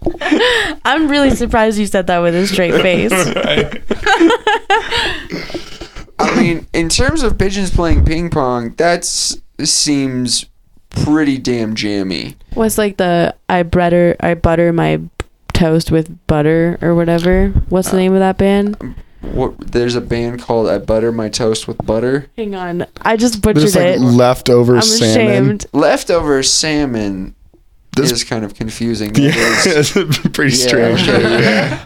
[0.84, 3.12] I'm really surprised you said that with a straight face.
[6.18, 10.46] I mean, in terms of pigeons playing ping pong, that seems
[10.90, 12.34] pretty damn jammy.
[12.54, 15.00] What's like the I butter I butter my
[15.52, 17.50] toast with butter or whatever?
[17.68, 18.76] What's the uh, name of that band?
[18.80, 19.72] Um, What?
[19.72, 23.62] There's a band called "I Butter My Toast with Butter." Hang on, I just butchered
[23.62, 24.00] There's like it.
[24.00, 25.28] leftover I'm salmon.
[25.30, 25.66] ashamed.
[25.72, 27.34] Leftover salmon
[27.96, 29.14] This- is kind of confusing.
[29.14, 29.92] Yeah, it's
[30.30, 31.08] pretty Yeah, strange.
[31.08, 31.84] okay, yeah.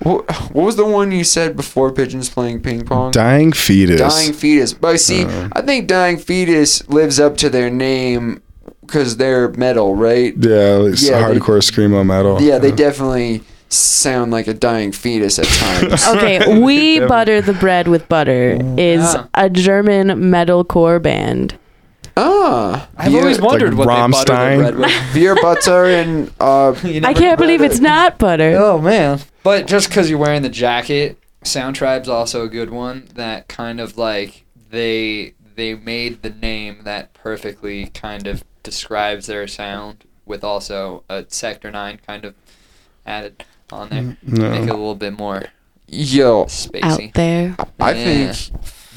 [0.00, 3.10] What, what was the one you said before pigeons playing ping pong?
[3.12, 3.98] Dying fetus.
[3.98, 4.74] Dying fetus.
[4.74, 5.48] But see, Uh.
[5.52, 8.42] I think dying fetus lives up to their name
[8.82, 10.34] because they're metal, right?
[10.38, 12.40] yeah, it's Yeah, they- hardcore screamo metal.
[12.42, 16.06] Yeah, they definitely sound like a dying fetus at times.
[16.16, 19.26] Okay, we butter the bread with butter is Yeah.
[19.34, 21.58] a German metalcore band.
[22.16, 24.56] ah, I've beer- always wondered like what they butter Rammstein?
[24.56, 24.92] the bread with.
[25.14, 28.54] beer butter and uh, You I can't believe it's not butter.
[28.58, 29.20] Oh man!
[29.42, 33.08] But just because you're wearing the jacket, Sound Tribe's also a good one.
[33.14, 39.46] That kind of like they they made the name that perfectly kind of describes their
[39.48, 42.34] sound, with also a Sector Nine kind of
[43.06, 44.50] added on there, No.
[44.50, 45.44] make it a little bit more
[45.88, 46.82] yo, spacey.
[46.82, 47.56] Out there.
[47.80, 48.32] I Yeah.
[48.32, 48.36] think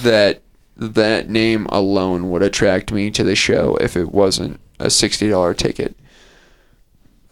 [0.03, 0.41] that
[0.77, 5.53] that name alone would attract me to the show if it wasn't a sixty dollar
[5.53, 5.95] ticket.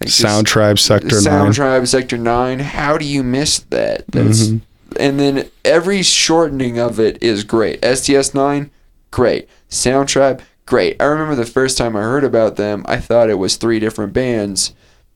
[0.02, 1.54] Like Sound Tribe Sector Sound 9.
[1.54, 2.60] Tribe Sector Nine.
[2.60, 4.04] How do you miss that?
[4.12, 4.62] That's Mhm.
[5.00, 7.80] and then every shortening of it is great.
[7.84, 8.72] STS Nine,
[9.12, 9.48] great.
[9.70, 10.98] Sound Tribe, great.
[11.00, 14.12] I remember the first time I heard about them, I thought it was three different
[14.12, 14.74] bands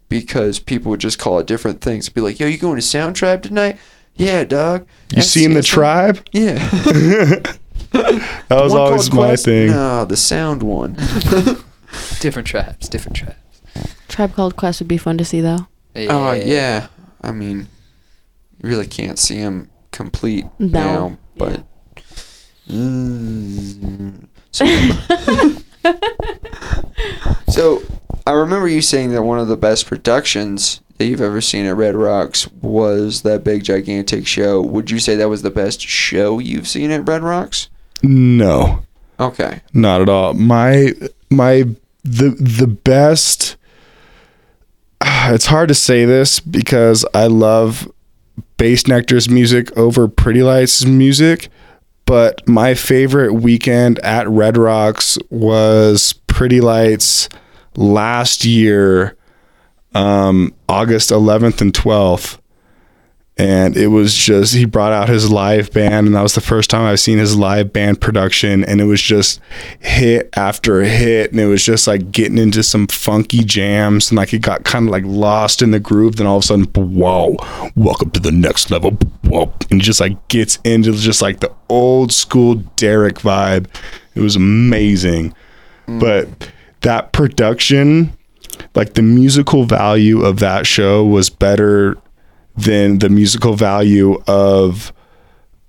[0.10, 2.10] because people would just call it different things.
[2.10, 3.78] Be like, "Yo, you going to Sound Tribe tonight?"
[4.16, 4.86] Yeah, dog.
[5.16, 5.66] You seen the STS9?
[5.66, 6.28] tribe?
[6.32, 7.42] Yeah.
[7.92, 9.46] That was One always my Quest?
[9.46, 9.68] thing.
[9.72, 10.94] No, the sound one.
[12.20, 13.36] Different tribes, different tribes.
[14.08, 15.68] Tribe Called Quest would be fun to see though.
[15.96, 16.88] Oh yeah.
[17.22, 17.68] I mean,
[18.62, 20.68] you really can't see them complete No.
[20.70, 21.64] now, but.
[22.70, 24.28] Mm.
[24.52, 24.66] So,
[27.50, 27.82] so,
[28.26, 31.76] I remember you saying that one of the best productions that you've ever seen at
[31.76, 34.62] Red Rocks was that big gigantic show.
[34.62, 37.70] Would you say that was the best show you've seen at Red Rocks?
[38.04, 38.84] No,
[39.20, 39.62] Okay.
[39.74, 40.34] not at all.
[40.34, 40.94] My
[41.30, 41.64] my
[42.04, 43.56] the the best.
[45.32, 47.90] It's hard to say this because I love
[48.58, 51.50] Bassnectar's music over Pretty Lights' music,
[52.10, 57.30] but my favorite weekend at Red Rocks was Pretty Lights
[57.76, 59.16] last year,
[59.94, 62.40] um, August 11th and 12th.
[63.40, 66.70] And it was just, he brought out his live band, and that was the first
[66.70, 68.66] time I've seen his live band production.
[68.66, 69.40] And it was just
[69.80, 71.32] hit after hit.
[71.32, 74.12] And it was just like getting into some funky jams.
[74.12, 76.18] And like it got kind of like lost in the groove.
[76.18, 77.38] Then all of a sudden, whoa,
[77.76, 78.92] welcome to the next level.
[79.24, 79.54] Whoa.
[79.72, 83.68] And just like gets into just like the old school Derek vibe.
[84.16, 85.34] It was amazing.
[85.88, 86.02] Mm.
[86.02, 88.12] But that production,
[88.76, 91.98] like the musical value of that show was better
[92.56, 94.92] than the musical value of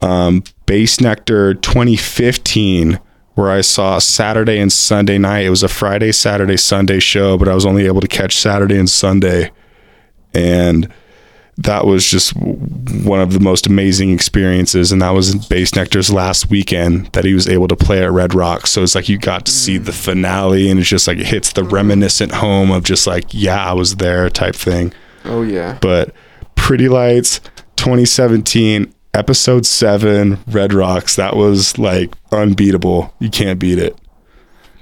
[0.00, 2.98] um, Bassnectar 2015,
[3.34, 5.44] where I saw Saturday and Sunday night.
[5.46, 8.78] It was a Friday, Saturday, Sunday show, but I was only able to catch Saturday
[8.78, 9.50] and Sunday.
[10.34, 10.92] And
[11.58, 14.92] that was just one of the most amazing experiences.
[14.92, 18.70] And that was Bassnectar's last weekend that he was able to play at Red Rocks.
[18.70, 21.52] So it's like you got to see the finale, and it's just like it hits
[21.52, 24.92] the reminiscent home of just like, yeah, I was there type thing
[25.26, 25.76] Oh yeah.
[25.82, 26.14] but
[26.70, 27.40] Pretty Lights
[27.74, 33.12] 2017 episode 7 Red Rocks that was like unbeatable.
[33.18, 33.98] You can't beat it.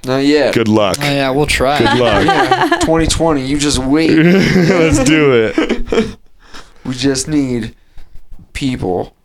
[0.05, 0.53] Not yet.
[0.53, 0.99] Good luck.
[1.01, 1.79] Oh, yeah, we'll try.
[1.79, 2.27] Good luck.
[2.27, 3.47] Yeah, 2020.
[3.47, 4.11] You just wait.
[4.19, 6.19] Let's do it.
[6.85, 7.75] We just need
[8.53, 9.17] people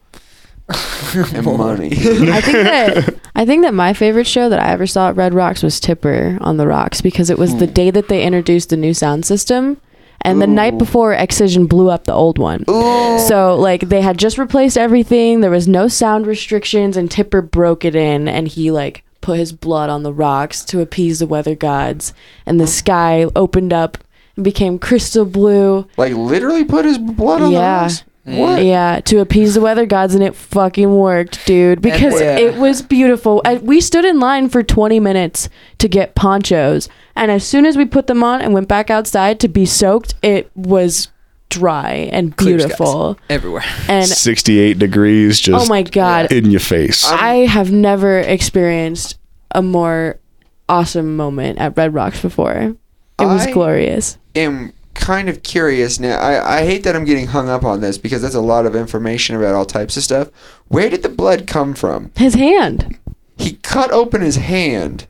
[0.69, 1.91] and money.
[1.91, 5.33] I think that I think that my favorite show that I ever saw at Red
[5.33, 7.73] Rocks was Tipper on the Rocks because it was the hmm.
[7.73, 9.81] day that they introduced the new sound system.
[10.23, 12.63] And the night before, Excision blew up the old one.
[12.69, 13.19] Ooh.
[13.27, 15.41] So, like, they had just replaced everything.
[15.41, 19.51] There was no sound restrictions, and Tipper broke it in, and he, like, put his
[19.51, 22.13] blood on the rocks to appease the weather gods.
[22.45, 23.97] And the sky opened up
[24.35, 25.87] and became crystal blue.
[25.97, 27.59] Like literally put his blood on Yeah.
[27.59, 28.03] the rocks?
[28.27, 28.37] Mm.
[28.37, 28.63] What?
[28.63, 31.81] Yeah, to appease the weather gods, and it fucking worked, dude.
[31.81, 32.37] Because yeah.
[32.37, 33.41] it was beautiful.
[33.43, 37.77] I, we stood in line for 20 minutes to get ponchos, and as soon as
[37.77, 41.09] we put them on and went back outside to be soaked, it was
[41.49, 43.17] dry and beautiful.
[43.29, 43.63] everywhere.
[43.87, 47.05] And 68 degrees just oh my god, in your face.
[47.05, 49.19] I have never experienced
[49.51, 50.19] a more
[50.67, 52.75] awesome moment at Red Rocks before.
[53.19, 53.47] It was glorious.
[53.47, 54.17] I- glorious.
[54.35, 56.17] am kind of curious now.
[56.17, 58.75] I, I hate that I'm getting hung up on this because that's a lot of
[58.75, 60.29] information about all types of stuff.
[60.67, 62.11] Where did the blood come from?
[62.15, 62.97] His hand.
[63.37, 65.07] He cut open his hand.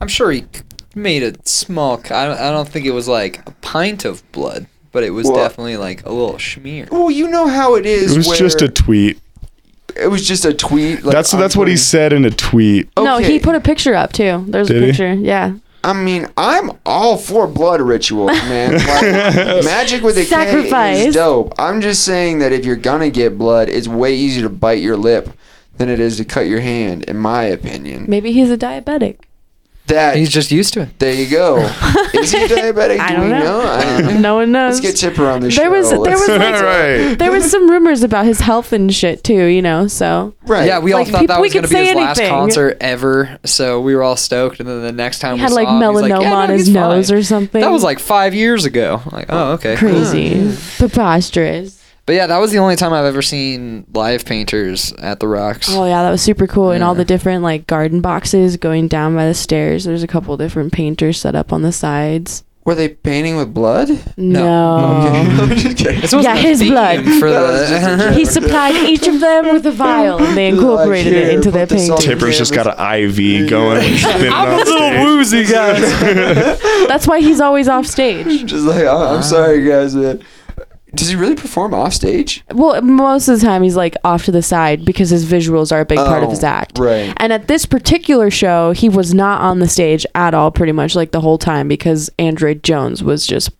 [0.00, 0.46] I'm sure he
[0.94, 2.02] made a small.
[2.02, 5.10] c- I don't, I don't think it was like a pint of blood, but it
[5.10, 6.88] was Well- definitely like a little smear.
[6.90, 8.12] Well, you know how it is.
[8.12, 9.18] it was where just a tweet.
[9.96, 11.02] It was just a tweet.
[11.04, 12.88] Like, that's that's what he said in a tweet.
[12.98, 14.44] No, he put a picture up too.
[14.48, 14.88] There's a Did he?
[14.90, 15.14] picture.
[15.14, 15.54] Yeah.
[15.82, 18.72] I mean, I'm all for blood rituals, man.
[18.74, 20.98] Like, magic with a K Sacrifice.
[21.06, 21.54] is dope.
[21.58, 24.96] I'm just saying that if you're gonna get blood, it's way easier to bite your
[24.96, 25.30] lip
[25.78, 28.04] than it is to cut your hand, in my opinion.
[28.08, 29.16] Maybe he's a diabetic.
[29.90, 30.98] That He's just used to it.
[30.98, 31.58] there you go.
[32.14, 32.98] Is he diabetic?
[33.00, 33.38] I Do don't we know.
[33.40, 33.60] know?
[33.62, 34.80] I- No one knows.
[34.80, 35.60] Let's get Tipper on the show.
[35.62, 37.14] there was there Let's- was like, right.
[37.18, 39.86] there was some rumors about his health and shit too, you know.
[39.88, 40.66] So right.
[40.66, 41.94] Yeah, we all Like, thought people- that we was going to could be his say
[41.94, 42.34] last anything.
[42.36, 44.60] concert ever, so we were all stoked.
[44.60, 46.34] And then the next time he we had saw like him, he's melanoma like, yeah,
[46.34, 47.60] on no, his he's nose or something.
[47.60, 49.02] That was like five years ago.
[49.10, 49.76] Like, oh, okay.
[49.76, 51.79] crazy, preposterous.
[52.10, 55.68] But yeah, that was the only time I've ever seen live painters at the Rocks.
[55.70, 56.72] Oh yeah, that was super cool.
[56.72, 59.84] And all the different like garden boxes going down by the stairs.
[59.84, 62.42] There's a couple different painters set up on the sides.
[62.64, 63.90] Were they painting with blood?
[64.16, 64.78] No.
[65.40, 66.00] I'm just kidding.
[66.00, 67.04] This was Yeah, the his blood.
[67.20, 68.12] for That was just a the.
[68.14, 71.68] he supplied each of them with a vial, and they incorporated Like, it into their
[71.68, 71.96] put painting.
[71.98, 73.82] Tipper's just got an IV going.
[74.04, 75.80] I'm a little woozy, guys.
[76.88, 78.46] That's why he's always off stage.
[78.46, 79.20] Just like, oh, I'm ah.
[79.20, 79.94] sorry, guys.
[79.94, 80.24] Man.
[80.94, 82.42] Does he really perform off stage?
[82.52, 85.80] Well, most of the time he's like off to the side because his visuals are
[85.80, 86.78] a big part of his Oh, act.
[86.78, 87.12] Right.
[87.18, 90.96] And at this particular show, he was not on the stage at all, pretty much
[90.96, 93.50] like the whole time, because Android Jones was just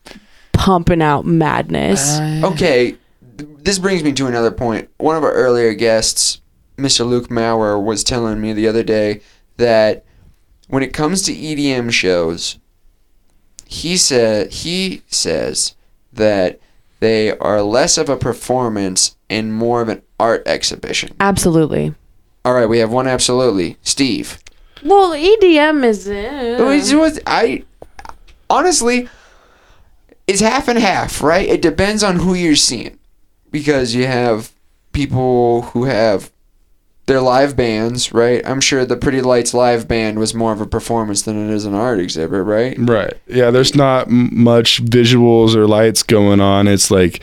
[0.52, 2.18] pumping out madness.
[2.18, 2.96] Uh, okay,
[3.38, 4.88] th- this brings me to another point.
[4.98, 6.40] One of our earlier guests,
[6.76, 7.06] Mr.
[7.08, 9.20] Luke Maurer, was telling me the other day
[9.56, 10.04] that
[10.68, 12.58] when it comes to EDM shows,
[13.66, 15.74] he said he says
[16.12, 16.58] that
[17.00, 21.14] they are less of a performance and more of an art exhibition.
[21.20, 21.94] Absolutely.
[22.44, 23.76] All right, we have one absolutely.
[23.82, 24.38] Steve.
[24.82, 26.06] Well, EDM is.
[26.06, 27.64] It it was- I
[28.48, 29.08] honestly,
[30.26, 31.48] it's half and half, right?
[31.48, 32.98] It depends on who you're seeing,
[33.50, 34.52] because you have
[34.92, 36.30] people who have
[37.10, 38.40] their live bands, right?
[38.46, 41.64] I'm sure the Pretty Lights live band was more of a performance than it is
[41.64, 42.76] an art exhibit, right?
[42.78, 43.14] Right.
[43.26, 46.68] Yeah, there's not m- much visuals or lights going on.
[46.68, 47.20] It's like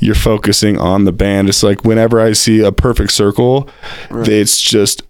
[0.00, 1.48] you're focusing on the band.
[1.48, 3.68] It's like whenever I see a perfect circle,
[4.10, 4.26] Right.
[4.26, 5.02] it's just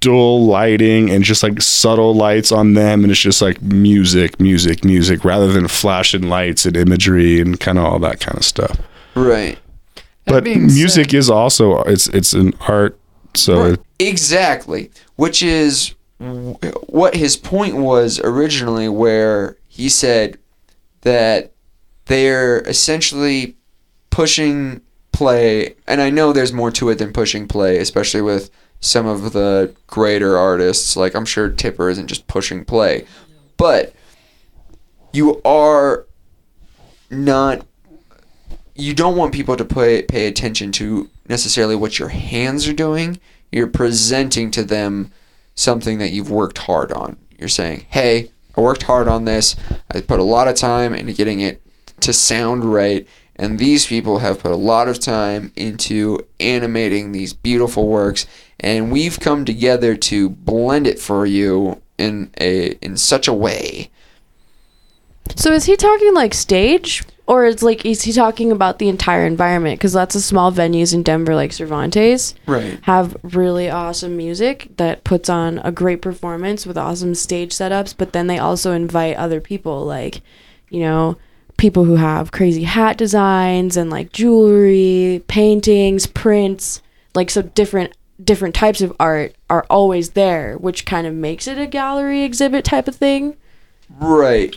[0.00, 4.84] dull lighting and just like subtle lights on them and it's just like music, music,
[4.84, 8.78] music rather than flashing lights and imagery and kind of all that kind of stuff.
[9.14, 9.58] Right.
[10.26, 12.98] But being music is also it's it's an art
[13.36, 13.72] so Right.
[13.74, 14.90] it, Exactly.
[15.16, 15.94] Which is
[16.86, 20.38] what his point was originally, where he said
[21.02, 21.52] that
[22.06, 23.56] they're essentially
[24.10, 24.80] pushing
[25.12, 25.74] play.
[25.86, 29.74] And I know there's more to it than pushing play, especially with some of the
[29.86, 30.96] greater artists.
[30.96, 33.06] Like, I'm sure Tipper isn't just pushing play.
[33.56, 33.94] But
[35.12, 36.06] you are
[37.10, 37.66] not
[38.76, 43.20] you don't want people to pay pay attention to necessarily what your hands are doing.
[43.50, 45.12] You're presenting to them
[45.54, 47.16] something that you've worked hard on.
[47.38, 49.56] You're saying, "Hey, I worked hard on this.
[49.90, 51.62] I put a lot of time into getting it
[52.00, 53.06] to sound right."
[53.38, 58.26] And these people have put a lot of time into animating these beautiful works,
[58.58, 63.90] and we've come together to blend it for you in a in such a way.
[65.34, 67.02] So is he talking like stage?
[67.26, 69.78] Or it's like, is he talking about the entire environment?
[69.80, 72.78] Because lots of small venues in Denver, like Cervantes, Right.
[72.82, 78.12] have really awesome music that puts on a great performance with awesome stage setups, but
[78.12, 80.20] then they also invite other people, like,
[80.70, 81.16] you know,
[81.56, 86.82] people who have crazy hat designs and like jewelry, paintings, prints,
[87.14, 87.92] like so different
[88.24, 92.64] different types of art are always there, which kind of makes it a gallery exhibit
[92.64, 93.36] type of thing.
[94.00, 94.56] Right.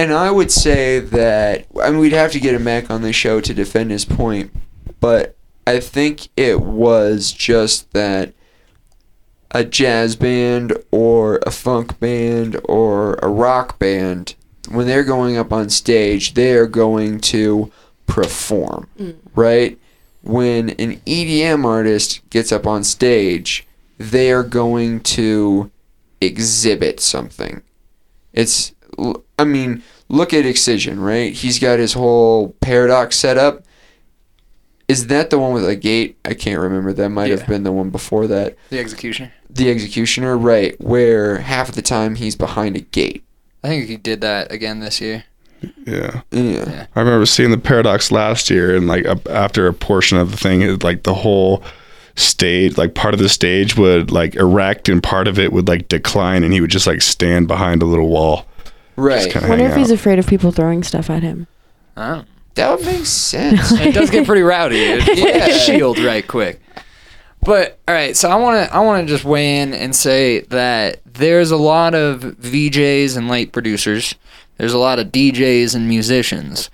[0.00, 3.12] And I would say that I mean we'd have to get him back on the
[3.12, 4.50] show to defend his point,
[4.98, 5.36] but
[5.66, 8.32] I think it was just that
[9.50, 14.36] a jazz band or a funk band or a rock band
[14.70, 17.70] when they're going up on stage, they are going to
[18.06, 19.18] perform, mm.
[19.34, 19.78] right?
[20.22, 23.66] When an EDM artist gets up on stage,
[23.98, 25.70] they are going to
[26.22, 27.60] exhibit something.
[28.32, 28.72] It's,
[29.38, 31.32] I mean, look at Excision, right?
[31.32, 33.64] He's got his whole paradox set up.
[34.88, 36.18] Is that the one with a gate?
[36.24, 36.92] I can't remember.
[36.92, 37.36] That might Yeah.
[37.38, 38.56] have been the one before that.
[38.70, 39.32] The executioner.
[39.48, 40.74] The Executioner, right?
[40.80, 43.24] Where half of the time he's behind a gate.
[43.64, 45.24] I think he did that again this year.
[45.86, 46.22] Yeah.
[46.30, 46.86] Yeah.
[46.96, 50.36] I remember seeing the paradox last year, and like up after a portion of the
[50.36, 51.62] thing, it, like the whole
[52.16, 55.88] stage, like part of the stage would like erect, and part of it would like
[55.88, 58.46] decline, and he would just like stand behind a little wall.
[59.00, 59.30] Right.
[59.30, 61.46] kinda Wonder hang if he's afraid of people throwing stuff at him.
[61.96, 62.24] Oh.
[62.56, 63.70] That would make sense.
[63.80, 64.78] it does get pretty rowdy.
[64.80, 65.46] It, Yeah.
[65.46, 66.60] yeah, shield right quick.
[67.42, 70.40] But all right, so I want to I want to just weigh in and say
[70.40, 74.14] that there's a lot of VJs and light producers.
[74.58, 76.68] There's a lot of DJs and musicians,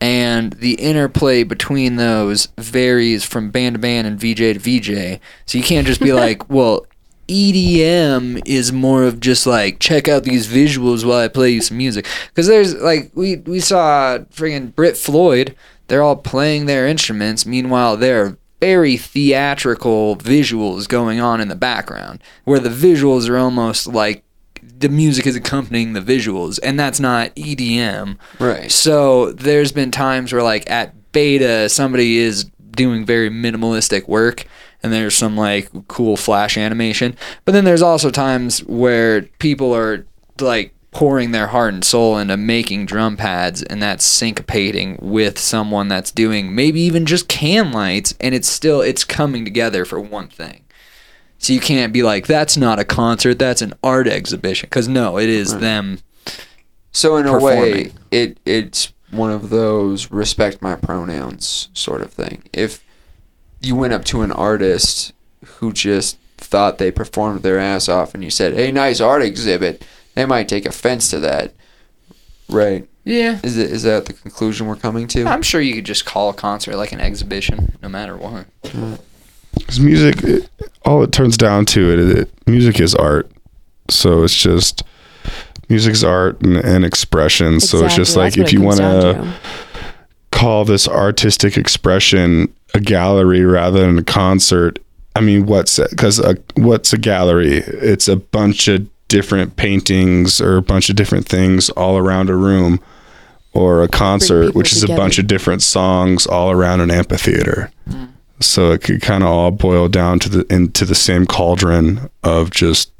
[0.00, 5.20] and the interplay between those varies from band to band and VJ to VJ.
[5.46, 6.86] So you can't just be like, well.
[7.30, 11.76] EDM is more of just like check out these visuals while I play you some
[11.76, 12.06] music.
[12.28, 15.54] Because there's like we we saw friggin' Brit Floyd.
[15.86, 17.46] They're all playing their instruments.
[17.46, 23.38] Meanwhile there are very theatrical visuals going on in the background where the visuals are
[23.38, 24.24] almost like
[24.62, 28.70] the music is accompanying the visuals and that's not EDM right.
[28.70, 34.44] so there's been times where like at beta somebody is doing very minimalistic work
[34.82, 37.16] and there's some like cool flash animation.
[37.44, 40.06] But then there's also times where people are
[40.40, 45.86] like pouring their heart and soul into making drum pads and that's syncopating with someone
[45.86, 50.28] that's doing maybe even just can lights and it's still it's coming together for one
[50.28, 50.64] thing.
[51.38, 55.18] So you can't be like that's not a concert, that's an art exhibition cuz no,
[55.18, 56.00] it is them
[56.92, 62.42] So in a way, it it's one of those respect my pronouns sort of thing.
[62.52, 62.84] If
[63.60, 65.12] you went up to an artist
[65.44, 69.84] who just thought they performed their ass off and you said, "Hey, nice art exhibit,"
[70.14, 71.52] they might take offense to that.
[72.48, 72.88] Right.
[73.04, 73.40] Yeah.
[73.42, 75.26] Is it is that the conclusion we're coming to?
[75.26, 78.46] I'm sure you could just call a concert like an exhibition, no matter what.
[79.54, 80.48] Because music, it,
[80.84, 83.30] all it turns down to it, it, music is art.
[83.88, 84.82] So it's just
[85.68, 87.60] music's art and, and expression.
[87.60, 89.40] So it's just like Exactly, if you want what it comes to
[90.30, 94.78] call this artistic expression a gallery rather than a concert,
[95.16, 96.20] I mean, what's because
[96.54, 97.58] what's a gallery?
[97.58, 102.36] It's a bunch of different paintings or a bunch of different things all around a
[102.36, 102.80] room,
[103.52, 107.70] or a concert, which is a bunch of different songs all around an amphitheater.
[107.88, 108.10] Mm.
[108.40, 112.50] So it could kind of all boil down to the into the same cauldron of
[112.50, 112.90] just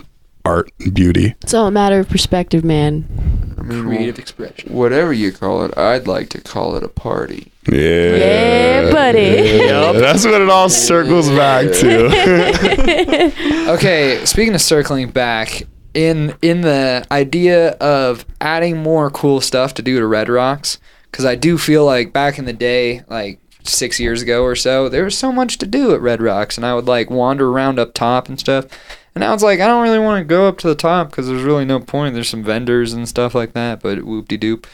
[0.44, 1.34] art and beauty.
[1.42, 3.49] It's all a matter of perspective, man.
[3.60, 4.72] I mean, Creative expression.
[4.72, 7.52] whatever you call it, I'd like to call it a party.
[7.70, 9.20] Yeah, Yeah, buddy.
[9.66, 13.32] Yeah, That's what it all circles back to.
[13.70, 15.62] Okay, speaking of circling back,
[15.94, 20.78] in in the idea of adding more cool stuff to do to Red Rocks,
[21.10, 24.88] because I do feel like back in the day, like six years ago or so,
[24.88, 27.78] there was so much to do at Red Rocks, and I would like wander around
[27.78, 28.66] up top and stuff.
[29.14, 31.26] And now it's like I don't really want to go up to the top because
[31.26, 32.14] there's really no point.
[32.14, 34.66] There's some vendors and stuff like that, but whoop de doop.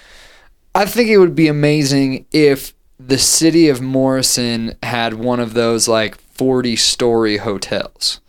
[0.74, 5.89] I think it would be amazing if the city of Morrison had one of those
[5.89, 8.20] like 40 story hotels.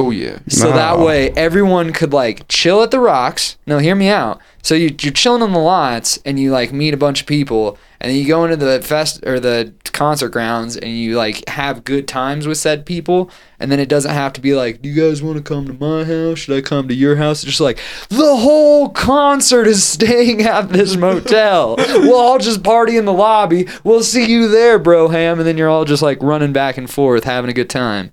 [0.00, 0.38] Oh yeah.
[0.48, 3.58] So that way everyone could like chill at the rocks.
[3.66, 4.40] No, hear me out.
[4.62, 7.76] So you, you're chilling on the lots and you like meet a bunch of people
[8.00, 11.84] and then you go into the fest or the concert grounds and you like have
[11.84, 15.02] good times with said people and then it doesn't have to be like, do you
[15.02, 16.38] guys want to come to my house?
[16.38, 17.42] Should I come to your house?
[17.42, 17.78] It's just like
[18.08, 21.76] the whole concert is staying at this motel.
[21.76, 23.68] we'll all just party in the lobby.
[23.84, 26.88] We'll see you there, bro ham, and then you're all just like running back and
[26.88, 28.12] forth having a good time.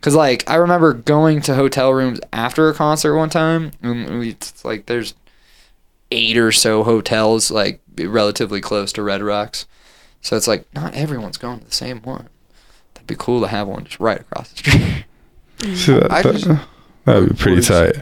[0.00, 4.30] Cause like I remember going to hotel rooms after a concert one time, and we,
[4.30, 5.14] it's like there's
[6.10, 9.66] eight or so hotels like relatively close to Red Rocks,
[10.22, 12.28] so it's like not everyone's going to the same one.
[12.94, 15.04] That'd be cool to have one just right across the street.
[15.76, 16.46] See, that, I that, just-
[17.06, 17.96] would be pretty tight.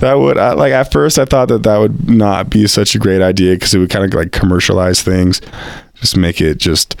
[0.00, 2.98] That would I, like at first I thought that that would not be such a
[2.98, 5.40] great idea because it would kind of like commercialize things,
[5.94, 6.96] just make it just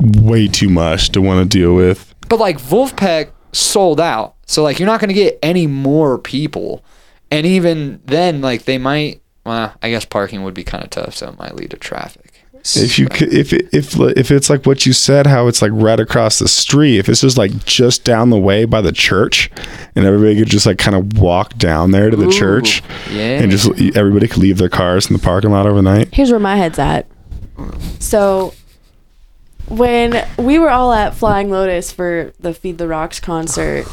[0.00, 2.13] way too much to want to deal with.
[2.28, 6.84] But like Wolfpack sold out, so like you're not gonna get any more people,
[7.30, 9.20] and even then, like they might.
[9.44, 12.34] Well, I guess parking would be kind of tough, so it might lead to traffic.
[12.76, 15.72] If you could, if it, if if it's like what you said, how it's like
[15.74, 16.98] right across the street.
[16.98, 19.50] If it's just like just down the way by the church,
[19.94, 23.42] and everybody could just like kind of walk down there to the Ooh, church, yeah,
[23.42, 26.14] and just everybody could leave their cars in the parking lot overnight.
[26.14, 27.06] Here's where my head's at.
[27.98, 28.54] So,
[29.68, 33.86] when we were all at Flying Lotus for the Feed the Rocks concert,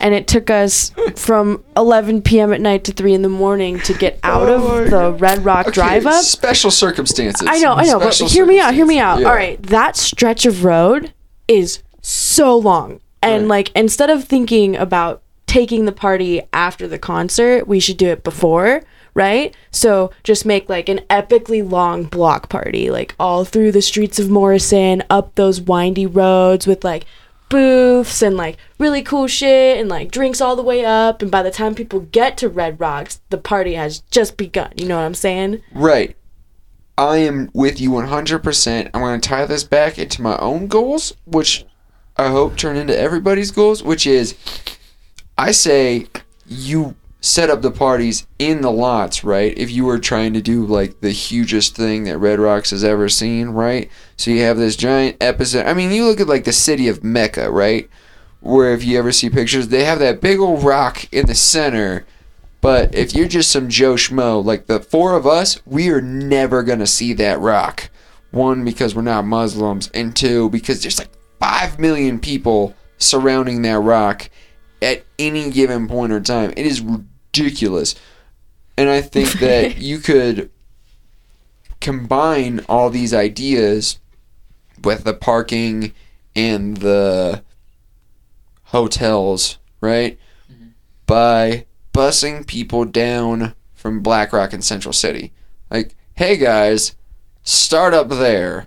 [0.00, 2.52] and it took us from 11 p.m.
[2.52, 5.72] at night to 3 in the morning to get out of oh, the Red Rock
[5.72, 6.22] drive up.
[6.24, 7.46] Special circumstances.
[7.48, 9.20] I know, I know, but hear me out, hear me out.
[9.20, 9.28] Yeah.
[9.28, 11.12] All right, that stretch of road
[11.48, 13.00] is so long.
[13.22, 13.66] And Right.
[13.66, 18.22] like instead of thinking about taking the party after the concert, we should do it
[18.24, 18.82] before,
[19.14, 19.56] right?
[19.70, 24.28] So just make like an epically long block party, like all through the streets of
[24.28, 27.06] Morrison, up those windy roads with like
[27.48, 31.42] booths and like really cool shit and like drinks all the way up and by
[31.42, 34.72] the time people get to Red Rocks, the party has just begun.
[34.76, 35.62] You know what I'm saying?
[35.72, 36.16] Right.
[36.96, 38.90] I am with you 100%.
[38.94, 41.64] I'm going to tie this back into my own goals, which
[42.16, 44.36] I hope turn into everybody's goals, which is
[45.36, 46.06] I say
[46.46, 46.94] you
[47.24, 49.56] set up the parties in the lots, right?
[49.56, 53.08] If you were trying to do like the hugest thing that Red Rocks has ever
[53.08, 53.90] seen, right?
[54.18, 55.64] So you have this giant episode.
[55.64, 57.88] I mean, you look at like the city of Mecca, right?
[58.40, 62.04] Where if you ever see pictures, they have that big old rock in the center.
[62.60, 66.62] But if you're just some Joe Schmo, like the four of us, we are never
[66.62, 67.88] gonna see that rock.
[68.32, 71.10] One, because we're not Muslims, and two, because there's like
[71.40, 74.28] five million people surrounding that rock
[74.82, 76.52] at any given point or time.
[76.54, 76.84] It is
[77.34, 77.94] ridiculous.
[78.76, 80.50] And I think that you could
[81.80, 83.98] combine all these ideas
[84.82, 85.92] with the parking
[86.34, 87.42] and the
[88.64, 90.18] hotels, right?
[90.50, 90.68] Mm-hmm.
[91.06, 95.32] By busing people down from Black Hawk and Central City.
[95.70, 96.96] Like, hey guys,
[97.42, 98.66] start up there,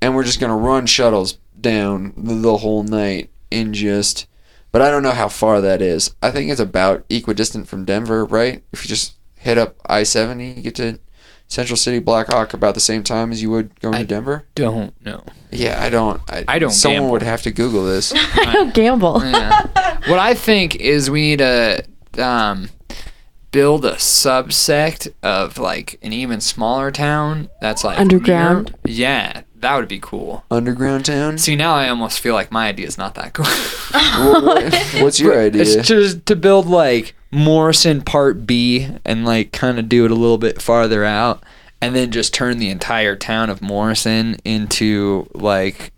[0.00, 4.26] and we're just gonna run shuttles down the whole night and just.
[4.74, 6.16] But I don't know how far that is.
[6.20, 8.64] I think it's about equidistant from Denver, right?
[8.72, 10.98] If you just hit up I seventy, you get to
[11.46, 14.46] Central City, Black Hawk about the same time as you would going I- to Denver.
[14.56, 15.22] Don't know.
[15.52, 16.20] Yeah, I don't.
[16.28, 17.12] I, I don't Someone gamble.
[17.12, 18.12] would have to Google this.
[18.16, 19.22] I don't gamble.
[19.24, 19.66] Yeah.
[20.08, 21.84] what I think is we need to
[22.18, 22.68] um,
[23.52, 28.74] build a subsect of like an even smaller town that's like Underground?
[28.84, 30.44] near- yeah, that would be cool.
[30.50, 31.38] Underground town.
[31.38, 33.44] See, now I almost feel like my idea is not that cool.
[33.44, 35.62] What- what- what's your idea?
[35.62, 40.14] It's just to build like Morrison Part B and like kind of do it a
[40.14, 41.42] little bit farther out,
[41.80, 45.92] and then just turn the entire town of Morrison into like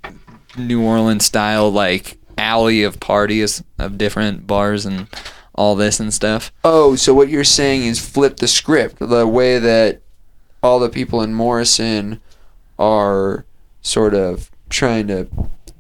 [0.57, 5.07] New Orleans style like alley of parties of different bars and
[5.55, 6.53] all this and stuff.
[6.65, 8.97] Oh, so what you're saying is flip the script.
[8.99, 10.01] The way that
[10.63, 12.21] all the people in Morrison
[12.79, 13.45] are
[13.87, 15.29] sort of trying to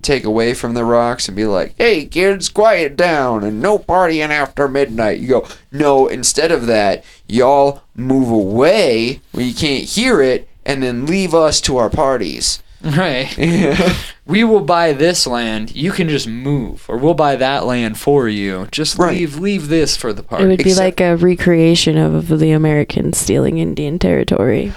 [0.03, 4.29] take away from the rocks and be like, hey, kids, quiet down and no partying
[4.29, 5.19] after midnight.
[5.19, 10.83] You go, no, instead of that, y'all move away where you can't hear it and
[10.83, 12.63] then leave us to our parties.
[12.85, 13.37] Right.
[14.27, 15.75] we will buy this land.
[15.75, 18.69] You can just move, or we'll buy that land for you.
[18.71, 19.17] Just Right.
[19.17, 20.45] leave leave this for the party.
[20.45, 24.73] It would be Except- like a recreation of the Americans stealing Indian territory.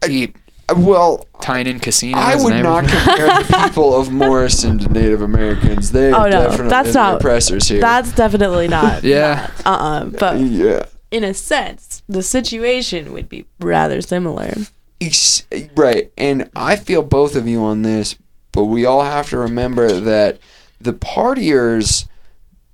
[0.00, 0.38] Deep.
[0.76, 2.22] Well, tying in casinos.
[2.22, 5.92] I would not compare the people of Morrison to Native Americans.
[5.92, 7.80] They're Oh, no, definitely that's not- oppressors here.
[7.80, 9.02] That's definitely not.
[9.04, 9.50] Yeah.
[9.64, 10.84] Uh uh But yeah.
[11.10, 14.54] in a sense, the situation would be rather similar.
[15.00, 15.46] Ex-
[15.76, 16.12] Right.
[16.18, 18.16] And I feel both of you on this,
[18.52, 20.38] but we all have to remember that
[20.80, 22.06] the partiers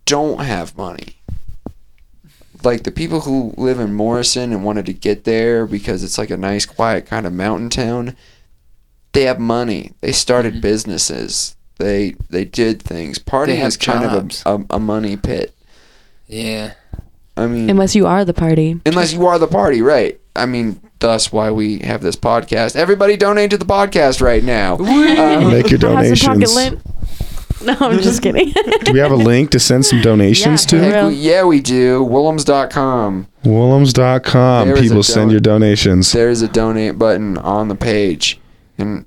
[0.05, 1.16] don't have money.
[2.63, 6.31] Like the people who live in Morrison and wanted to get there because it's like
[6.31, 8.17] a nice, quiet kind of mountain town,
[9.13, 9.93] they have money.
[10.01, 10.61] They started Mhm.
[10.63, 11.57] businesses.
[11.79, 13.19] They they did things.
[13.19, 14.43] Partying They is kind jobs.
[14.47, 15.55] of a, a, a money pit.
[16.27, 16.73] Yeah.
[17.37, 18.81] I mean, Unless you are the party.
[18.87, 20.19] unless you are the party, right?
[20.35, 22.77] I mean, thus why we have this podcast.
[22.77, 24.77] Everybody donate to the podcast right now.
[24.79, 26.83] Um, Make your Have some pocket donations.
[27.61, 27.81] Lint.
[27.81, 28.53] No, I'm just kidding.
[28.85, 30.79] Do we have a link to send some donations Yeah.
[30.81, 31.09] heck, to?
[31.09, 32.03] we- yeah, we do.
[32.05, 33.27] Willems.com.
[33.45, 34.69] Woolums.com.
[34.69, 36.13] There is a People send your donations.
[36.13, 38.41] There's a donate button on the page,
[38.79, 39.05] and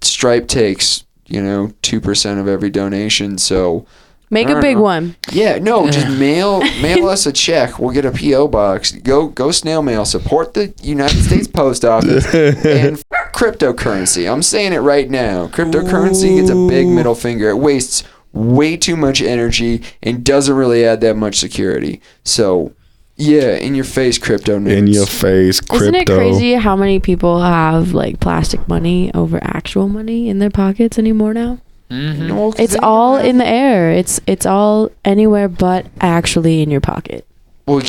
[0.00, 3.38] Stripe takes you know two percent of every donation.
[3.38, 3.86] So
[4.30, 4.82] Make a big know.
[4.82, 5.16] one.
[5.30, 7.78] yeah, no, just mail mail us a check.
[7.78, 8.92] We'll get a PO box.
[8.92, 10.04] Go go snail mail.
[10.06, 13.02] Support the United States Post Office and
[13.32, 14.30] cryptocurrency.
[14.30, 15.46] I'm saying it right now.
[15.48, 17.48] Cryptocurrency gets a big middle finger.
[17.48, 22.00] It wastes way too much energy and doesn't really add that much security.
[22.24, 22.72] So,
[23.16, 24.76] yeah, in your face, crypto nerds.
[24.76, 25.76] In your face, crypto.
[25.84, 30.50] Isn't it crazy how many people have like plastic money over actual money in their
[30.50, 31.58] pockets anymore now?
[31.90, 32.34] Mhm.
[32.34, 33.90] Well, 'cause It's all have- in the air.
[33.90, 37.26] It's it's all anywhere but actually in your pocket.
[37.66, 37.82] Well,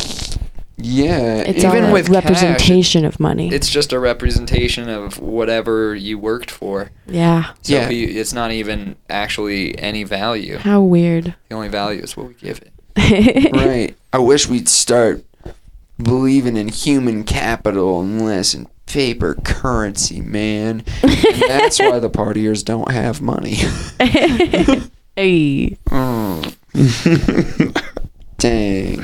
[0.78, 1.38] yeah.
[1.38, 3.50] It's Even all a with cash, representation of money.
[3.54, 6.92] It's just a representation of whatever you worked for.
[7.08, 7.54] yeah.
[7.62, 7.90] So Yeah.
[7.90, 10.58] he- it's not even actually any value.
[10.58, 11.36] How weird.
[11.50, 12.72] The only value is what we give it.
[13.56, 13.96] right.
[14.12, 15.24] I wish we'd start
[16.02, 20.84] believing in human capital and less in paper currency, man.
[21.02, 23.56] and that's why the partiers don't have money.
[25.16, 25.78] hey.
[25.90, 26.56] Mm.
[28.38, 29.04] Dang.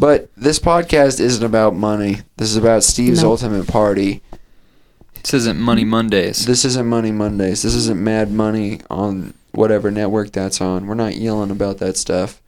[0.00, 2.22] But this podcast isn't about money.
[2.38, 3.32] This is about Steve's No.
[3.32, 4.22] ultimate party.
[5.22, 6.46] This isn't Money Mondays.
[6.46, 7.60] This isn't Money Mondays.
[7.62, 10.86] This isn't Mad Money on whatever network that's on.
[10.86, 12.40] We're not yelling about that stuff.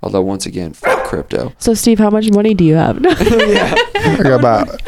[0.00, 1.52] Although once again, fuck crypto.
[1.58, 3.00] So Steve, how much money do you have?
[3.20, 3.74] yeah.
[3.96, 4.80] I got about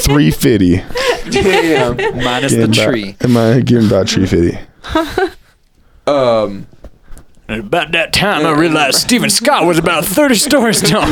[0.00, 0.82] three fifty.
[1.30, 1.96] Damn.
[2.22, 3.16] Minus the tree.
[3.22, 4.58] Am I giving about three fifty?
[6.06, 6.66] Um.
[7.52, 11.02] And about that time, I realized Stephen Scott was about 30 stories tall.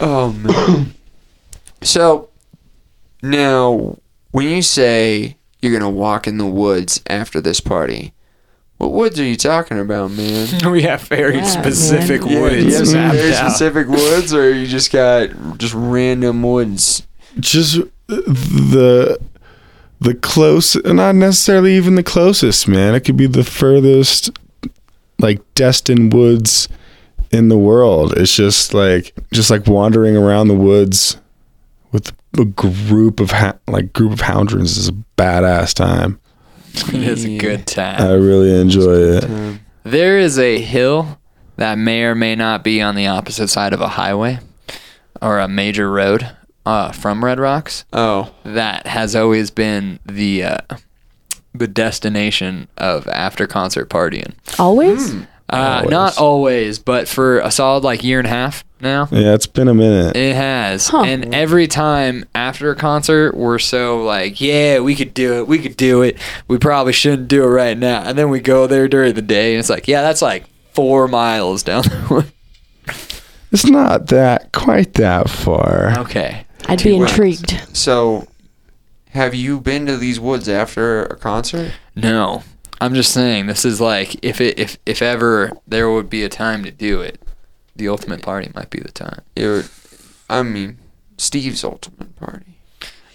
[0.00, 0.94] Oh man.
[1.80, 2.28] so
[3.22, 3.96] now,
[4.32, 8.12] when you say you're gonna walk in the woods after this party,
[8.78, 10.48] what woods are you talking about, man?
[10.70, 12.32] we have very Yeah, specific man.
[12.32, 13.50] Yeah, you have some very out.
[13.52, 17.06] specific woods, or you just got just random woods?
[17.38, 17.76] Just
[18.08, 19.18] the
[20.02, 22.94] the close, not necessarily even the closest, man.
[22.94, 24.30] It could be the furthest,
[25.18, 26.68] like Destin Woods
[27.30, 28.14] in the world.
[28.16, 31.16] It's just like just like wandering around the woods
[31.92, 36.18] with a group of ha- like group of houndrons is a badass time.
[36.88, 38.00] It is a good time.
[38.00, 39.24] I really enjoy it.
[39.24, 41.18] Um, There is a hill
[41.56, 44.38] that may or may not be on the opposite side of a highway
[45.20, 46.34] or a major road
[46.66, 47.84] uh, from Red Rocks.
[47.92, 50.58] oh, That has always been the uh,
[51.54, 54.34] the destination of after concert partying.
[54.58, 55.14] Always?
[55.50, 55.90] Uh, Always.
[55.90, 59.06] Not always, but for a solid like year and a half now.
[59.10, 60.16] Yeah, it's been a minute.
[60.16, 60.88] It has.
[60.88, 61.02] Huh.
[61.02, 65.48] And every time after a concert, we're so like, yeah, we could do it.
[65.48, 66.16] We could do it.
[66.48, 68.02] We probably shouldn't do it right now.
[68.02, 71.06] And then we go there during the day, and it's like, yeah, that's like four
[71.06, 72.94] miles down the way.
[73.50, 75.98] It's not that quite that far.
[75.98, 76.46] Okay.
[76.72, 77.12] I'd Two be woods.
[77.12, 77.76] intrigued.
[77.76, 78.26] so
[79.10, 81.72] have you been to these woods after a concert?
[81.94, 82.42] No.
[82.80, 86.28] I'm just saying, this is like, if it if if ever there would be a
[86.28, 87.20] time to do it,
[87.76, 89.20] the ultimate party might be the time.
[89.36, 89.70] It,
[90.28, 90.78] I mean,
[91.16, 92.58] Steve's ultimate party.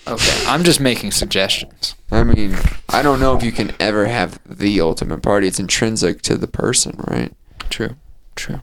[0.07, 0.43] Okay.
[0.47, 1.95] I'm just making suggestions.
[2.11, 2.55] I mean,
[2.87, 5.47] I don't know if you can ever have the ultimate party.
[5.47, 7.33] It's intrinsic to the person, right?
[7.69, 7.97] True.
[8.37, 8.61] True.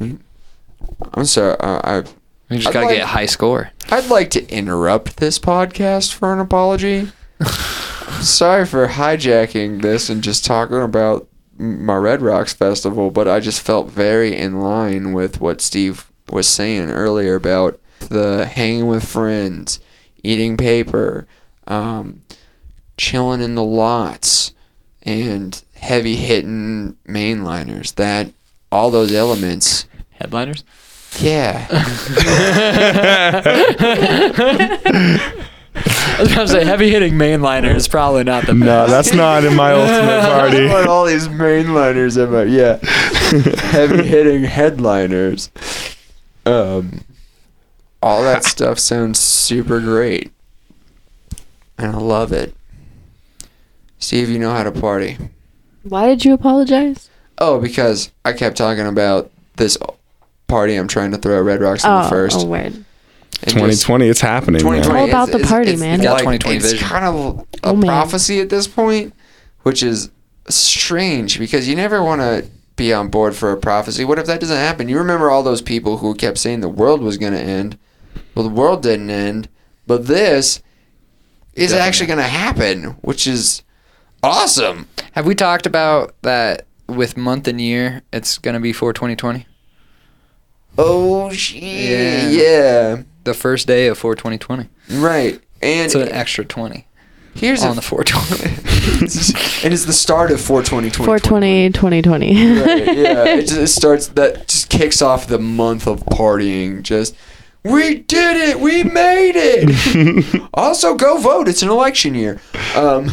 [0.00, 1.56] I'm sorry.
[1.60, 2.04] Uh, I
[2.54, 3.70] We just I'd gotta like- get a high score.
[3.90, 7.08] I'd like to interrupt this podcast for an apology.
[8.20, 11.28] sorry for hijacking this and just talking about
[11.58, 16.10] m- my Red Rocks festival, but I just felt very in line with what Steve
[16.30, 19.80] was saying earlier about the hanging with friends,
[20.22, 21.26] eating paper,
[21.66, 22.22] um,
[22.96, 24.52] chilling in the lots,
[25.02, 27.94] and heavy hitting mainliners.
[27.96, 28.32] That
[28.72, 29.86] all those elements.
[30.20, 30.64] Headliners?
[31.20, 31.66] Yeah.
[35.76, 38.64] I was gonna say heavy hitting mainliner is probably not the best.
[38.64, 40.68] No, that's not in my ultimate party.
[40.68, 42.48] What all these mainliners about?
[42.48, 42.76] Yeah,
[43.70, 45.50] heavy hitting headliners.
[46.46, 47.00] Um,
[48.02, 50.32] all that stuff sounds super great,
[51.78, 52.54] and I love it.
[53.98, 55.16] Steve, you know how to party.
[55.82, 57.10] Why did you apologize?
[57.38, 59.76] Oh, because I kept talking about this
[60.46, 62.36] party I'm trying to throw at Red Rocks on Oh, the first.
[62.40, 62.66] oh, weird.
[62.66, 62.84] and
[63.42, 64.62] just- 2020, it's happening.
[64.64, 64.82] man.
[64.82, 66.00] 2020 All about is- the party, it's man.
[66.00, 67.14] Got Like, 2020 it's kind of
[67.62, 69.12] a Oh, prophecy at this point,
[69.62, 70.10] which is
[70.48, 74.04] strange because you never want to be on board for a prophecy.
[74.04, 74.88] What if that doesn't happen?
[74.88, 77.78] You remember all those people who kept saying the world was going to end.
[78.34, 79.48] Well, the world didn't end,
[79.86, 80.60] but this
[81.54, 81.88] is Definitely.
[81.88, 83.62] actually going to happen, which is
[84.22, 84.88] awesome.
[85.12, 88.02] Have we talked about that with month and year?
[88.12, 89.46] It's gonna be for 2020.
[90.76, 91.62] Oh shit!
[91.62, 92.28] Yeah.
[92.30, 94.68] Yeah, The first day of 42020.
[95.00, 95.40] right.
[95.62, 96.86] And It's an extra 20
[97.36, 98.44] here's on a, the 420.
[99.64, 102.60] and it's the start of 420 420, 2020.
[102.60, 106.82] right, yeah, it just it starts that just kicks off the month of partying.
[106.82, 107.16] Just
[107.64, 108.60] We did it!
[108.60, 110.42] We made it!
[110.54, 111.48] also, go vote.
[111.48, 112.40] It's an election year.
[112.76, 113.10] Um,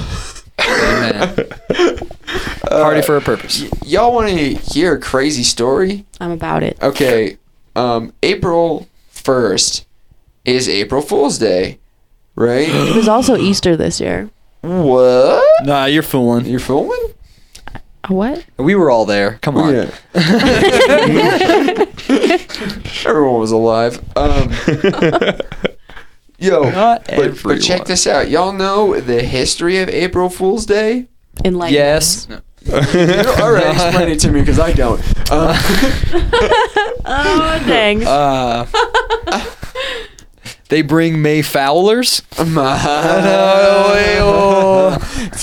[0.60, 1.48] Amen.
[2.70, 3.64] Party for a purpose.
[3.64, 6.06] y- y'all want to hear a crazy story?
[6.20, 6.78] I'm about it.
[6.82, 7.38] Okay,
[7.76, 9.86] um, April 1st
[10.46, 11.80] is April Fool's Day,
[12.36, 12.68] right?
[12.72, 14.30] It was also Easter this year.
[14.62, 15.44] what?
[15.66, 16.46] Nah, you're fooling.
[16.46, 17.14] You're fooling?
[18.08, 18.44] What?
[18.58, 19.38] We were all there.
[19.42, 19.74] Come on.
[19.74, 19.92] Yeah.
[23.06, 24.00] Everyone was alive.
[24.18, 24.52] Um,
[26.40, 27.60] yo, Not but, but everyone.
[27.62, 28.30] check this out.
[28.30, 31.08] Y'all know the history of April Fool's Day?
[31.46, 32.28] Enlighten Yes.
[32.70, 35.00] All right, explain it to me because I don't.
[35.32, 35.56] Um,
[37.04, 38.06] Oh thanks.
[38.06, 38.66] Uh,
[40.70, 42.22] they bring May Fowlers.
[42.34, 42.58] it's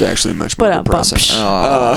[0.02, 1.36] actually much more But, uh, depressing.
[1.36, 1.96] Uh,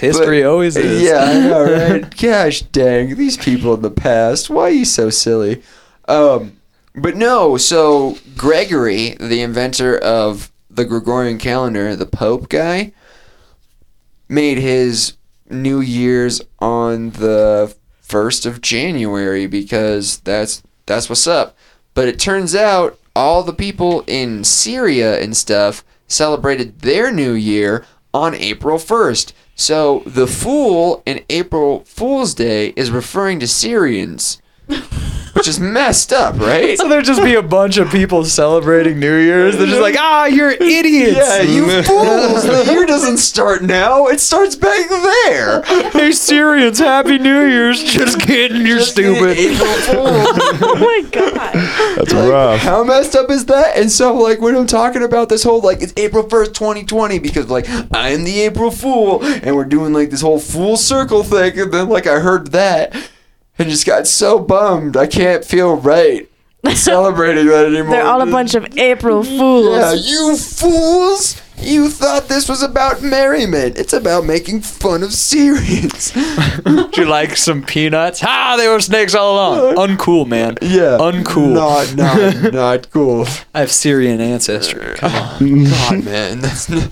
[0.00, 1.02] History But- always is.
[1.02, 1.64] Yeah, I know,
[2.02, 2.16] right?
[2.18, 4.50] Gosh dang, these people in the past.
[4.50, 5.62] Why are you so silly?
[6.06, 6.56] Um,
[6.94, 12.92] but no, so Gregory, the inventor of the Gregorian calendar, the Pope guy,
[14.30, 15.14] made his
[15.50, 21.56] New Year's on the first of January because that's that's what's up.
[21.94, 27.84] But it turns out all the people in Syria and stuff celebrated their New Year
[28.14, 29.32] on April 1st.
[29.54, 34.40] So the fool in April Fool's Day is referring to Syrians,
[35.32, 36.76] which is messed up, right?
[36.78, 39.56] So there'd just be a bunch of people celebrating New Year's.
[39.56, 41.16] They're just like, ah, you're idiots.
[41.16, 42.42] Yeah, you fools!
[42.44, 45.62] The year doesn't start now; it starts back there.
[45.90, 47.82] hey, Syrians, Happy New Year's.
[47.82, 49.36] Just kidding, you're Just stupid.
[49.38, 50.28] April Fools.
[50.62, 51.96] oh my god.
[51.96, 52.60] That's Like, rough.
[52.60, 53.76] How messed up is that?
[53.76, 57.48] And so, like, when I'm talking about this whole, like, it's April 1st, 2020, because,
[57.48, 61.58] like, I am the April Fool, and we're doing, like, this whole full circle thing,
[61.58, 62.94] and then, like, I heard that,
[63.60, 64.96] and just got so bummed.
[64.96, 66.28] I can't feel right
[66.74, 67.90] celebrating that anymore.
[67.92, 69.76] They're all a bunch of April fools.
[69.76, 71.40] Yeah, you fools!
[71.62, 73.76] You thought this was about merriment.
[73.76, 76.10] It's about making fun of Syrians.
[76.64, 78.22] Would you like some peanuts?
[78.24, 79.76] Ah, they were snakes all along.
[79.96, 80.56] Uncool, man.
[80.62, 80.96] yeah.
[80.98, 81.52] Uncool.
[81.52, 83.26] Not, not, not cool.
[83.54, 84.94] I have Syrian ancestry.
[84.96, 85.64] Come on.
[85.64, 86.70] God, man, that's.
[86.70, 86.90] N-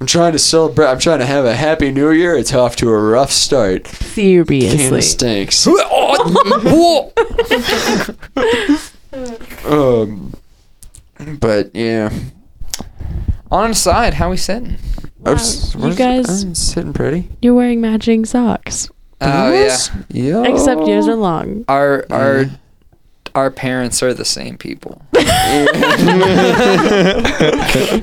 [0.00, 0.86] I'm trying to celebrate.
[0.86, 2.36] I'm trying to have a happy New Year.
[2.36, 3.86] It's off to a rough start.
[3.88, 4.98] Seriously.
[4.98, 5.66] of stinks.
[9.64, 10.32] Um,
[11.40, 12.12] but yeah,
[13.50, 14.76] On side, how we sitting?
[15.24, 17.28] I'm s- you guys- I'm sitting pretty.
[17.42, 18.88] You're wearing matching socks.
[19.20, 19.76] Oh yeah.
[20.10, 20.44] yeah.
[20.44, 21.64] Except yours are long.
[21.68, 22.46] Our our
[23.34, 25.02] our parents are the same people.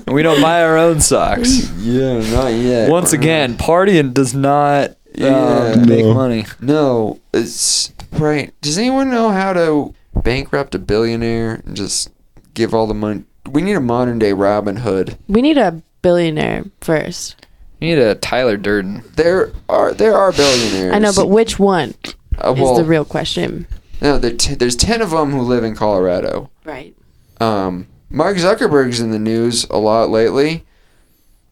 [0.08, 1.70] we don't buy our own socks.
[1.80, 2.90] Yeah, not yet.
[2.90, 5.36] Once again, partying does not Yeah.
[5.36, 6.14] uh, make No.
[6.14, 6.46] money.
[6.62, 8.54] No, it's right.
[8.62, 12.10] Does anyone know how to bankrupt a billionaire and just
[12.54, 13.24] give all the money?
[13.50, 15.18] We need a modern day Robin Hood.
[15.28, 17.36] We need a billionaire first.
[17.80, 19.04] We need a Tyler Durden.
[19.16, 20.94] There are there are billionaires.
[20.94, 21.94] I know, but which one
[22.44, 23.68] uh, is the real question?
[24.06, 26.49] No, there t- there's ten of them who live in Colorado.
[26.64, 26.95] Right.
[27.41, 30.64] Um, Mark Zuckerberg's in the news a lot lately,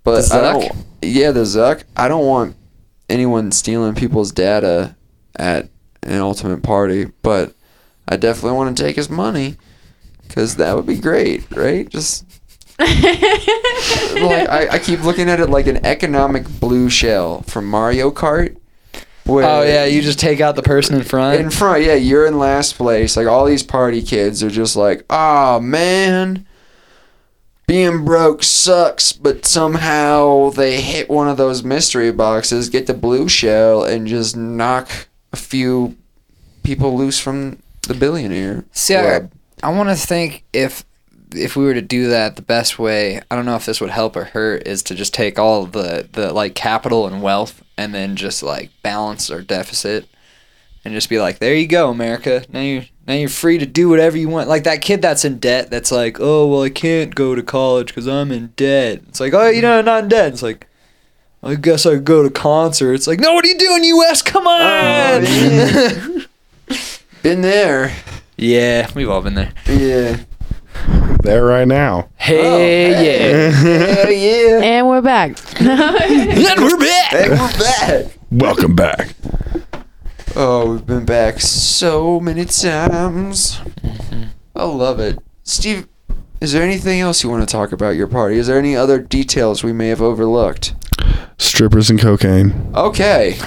[0.03, 0.61] but The I Zuck?
[0.61, 0.85] don't.
[1.01, 1.83] Yeah, the Zuck.
[1.97, 2.55] I don't want
[3.09, 4.95] anyone stealing people's data
[5.35, 5.69] at
[6.03, 7.53] an ultimate party, but
[8.07, 9.55] I definitely want to take his money
[10.27, 11.89] because that would be great, right?
[11.89, 12.25] Just
[12.79, 12.89] like
[14.49, 18.57] I, I keep looking at it like an economic blue shell from Mario Kart.
[19.25, 21.39] Where Oh yeah, you just take out the person in front.
[21.39, 23.15] in front, yeah, you're in last place.
[23.15, 26.45] Like all these party kids are just like, oh man,
[27.67, 29.13] being broke sucks.
[29.13, 34.35] But somehow they hit one of those mystery boxes, get the blue shell, and just
[34.35, 34.89] knock
[35.31, 35.95] a few
[36.63, 38.65] people loose from the billionaire.
[38.71, 39.29] See, I.
[39.61, 40.83] I want to think if
[41.35, 43.21] if we were to do that, the best way.
[43.29, 46.07] I don't know if this would help or hurt is to just take all the
[46.11, 50.07] the like capital and wealth and then just like balance our deficit
[50.85, 52.45] and just be like, there you go, America.
[52.51, 54.49] Now you now you're free to do whatever you want.
[54.49, 55.69] Like that kid that's in debt.
[55.69, 59.01] That's like, oh well, I can't go to college because I'm in debt.
[59.09, 60.33] It's like, oh, you know, I'm not in debt.
[60.33, 60.67] It's like.
[61.45, 63.05] I guess I go to concerts.
[63.05, 64.21] Like, no, what are you doing, U.S.?
[64.21, 65.25] Come on!
[65.27, 66.25] Oh,
[67.21, 67.93] Been there.
[68.37, 69.51] yeah, we've all been there.
[69.67, 70.19] Yeah.
[71.23, 72.09] There right now.
[72.09, 73.49] Oh, hey, yeah.
[73.49, 74.59] Hell yeah.
[74.61, 75.37] And we're back.
[75.61, 77.13] and we're back.
[77.13, 78.17] And we're back.
[78.29, 79.15] Welcome back.
[80.35, 83.55] Oh, we've been back so many times.
[83.55, 84.23] Mm-hmm.
[84.53, 85.17] I love it.
[85.43, 85.87] Steve,
[86.41, 88.37] is there anything else you want to talk about your party?
[88.37, 90.75] Is there any other details we may have overlooked?
[91.43, 92.71] Strippers and cocaine.
[92.73, 93.37] Okay.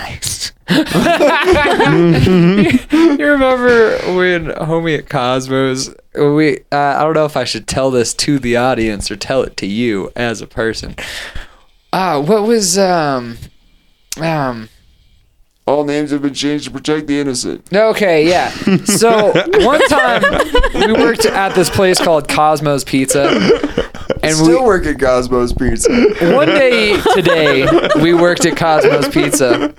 [0.68, 0.78] you
[3.24, 5.94] remember when homie at Cosmos?
[6.14, 9.42] We uh, I don't know if I should tell this to the audience or tell
[9.42, 10.96] it to you as a person.
[11.92, 13.38] Uh, what was um
[14.20, 14.68] um
[15.66, 17.72] All names have been changed to protect the innocent.
[17.72, 18.50] Okay, yeah.
[18.84, 19.32] So
[19.64, 20.22] one time
[20.74, 23.28] we worked at this place called Cosmos Pizza,
[24.26, 25.90] and Still we work at Cosmos Pizza.
[26.34, 27.66] one day today
[28.02, 29.74] we worked at Cosmos Pizza.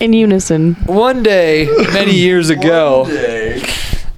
[0.00, 0.74] In unison.
[0.86, 3.04] One day, many years ago,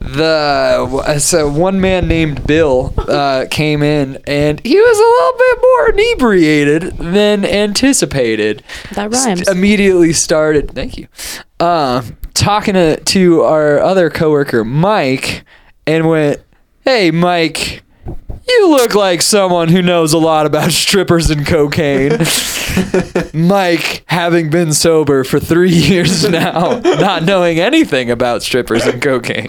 [0.01, 5.59] the so one man named Bill uh, came in, and he was a little bit
[5.63, 8.63] more inebriated than anticipated.
[8.95, 9.41] That rhymes.
[9.43, 10.71] St- immediately started.
[10.73, 11.09] Thank you.
[11.61, 12.03] Uh,
[12.35, 15.45] talking to, to our other coworker Mike,
[15.87, 16.41] and went,
[16.85, 17.83] "Hey, Mike."
[18.49, 22.19] You look like someone who knows a lot about strippers and cocaine.
[23.35, 29.49] Mike, having been sober for three years now, not knowing anything about strippers and cocaine.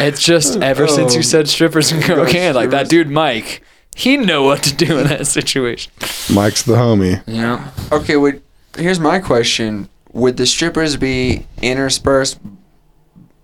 [0.00, 0.86] It's just ever oh.
[0.86, 3.62] since you said strippers and cocaine, like that dude Mike,
[3.96, 5.92] he know what to do in that situation.
[6.32, 7.22] Mike's the homie.
[7.26, 7.70] Yeah.
[7.90, 8.42] Okay, would
[8.76, 12.38] here's my question: Would the strippers be interspersed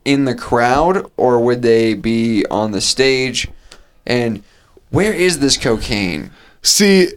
[0.05, 3.49] in the crowd, or would they be on the stage?
[4.07, 4.43] And
[4.91, 6.31] where is this cocaine?
[6.63, 7.09] See,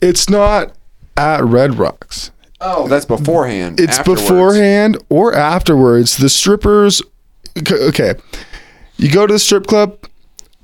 [0.00, 0.72] it's not
[1.16, 2.30] at Red Rocks.
[2.60, 3.78] Oh, that's beforehand.
[3.78, 4.22] It's afterwards.
[4.22, 6.16] beforehand or afterwards.
[6.16, 7.02] The strippers,
[7.58, 8.14] okay,
[8.96, 9.98] you go to the strip club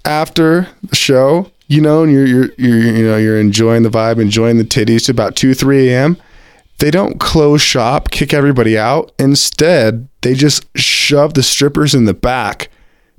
[0.04, 4.20] after the show, you know, and you're you're, you're you know you're enjoying the vibe,
[4.20, 6.16] enjoying the titties to about two three a.m.
[6.80, 9.12] They don't close shop, kick everybody out.
[9.18, 12.68] Instead, they just shove the strippers in the back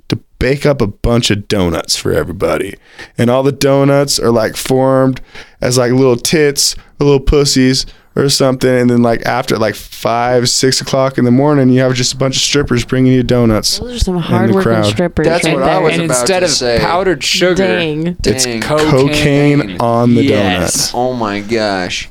[0.08, 2.74] to bake up a bunch of donuts for everybody.
[3.16, 5.20] And all the donuts are like formed
[5.60, 7.86] as like little tits or little pussies
[8.16, 8.68] or something.
[8.68, 12.16] And then like after like five, six o'clock in the morning, you have just a
[12.16, 13.78] bunch of strippers bringing you donuts.
[13.78, 15.24] Those are some hardworking strippers.
[15.26, 15.80] That's right what I there.
[15.82, 16.78] was And about instead to of say.
[16.80, 18.16] powdered sugar, Dang.
[18.24, 18.60] It's Dang.
[18.60, 20.90] cocaine, on the Yes.
[20.90, 20.94] donuts.
[20.94, 22.08] Oh my gosh.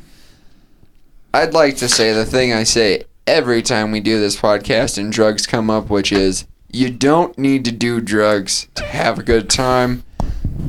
[1.34, 5.12] I'd like to say the thing I say every time we do this podcast and
[5.12, 9.50] drugs come up, which is you don't need to do drugs to have a good
[9.50, 10.04] time.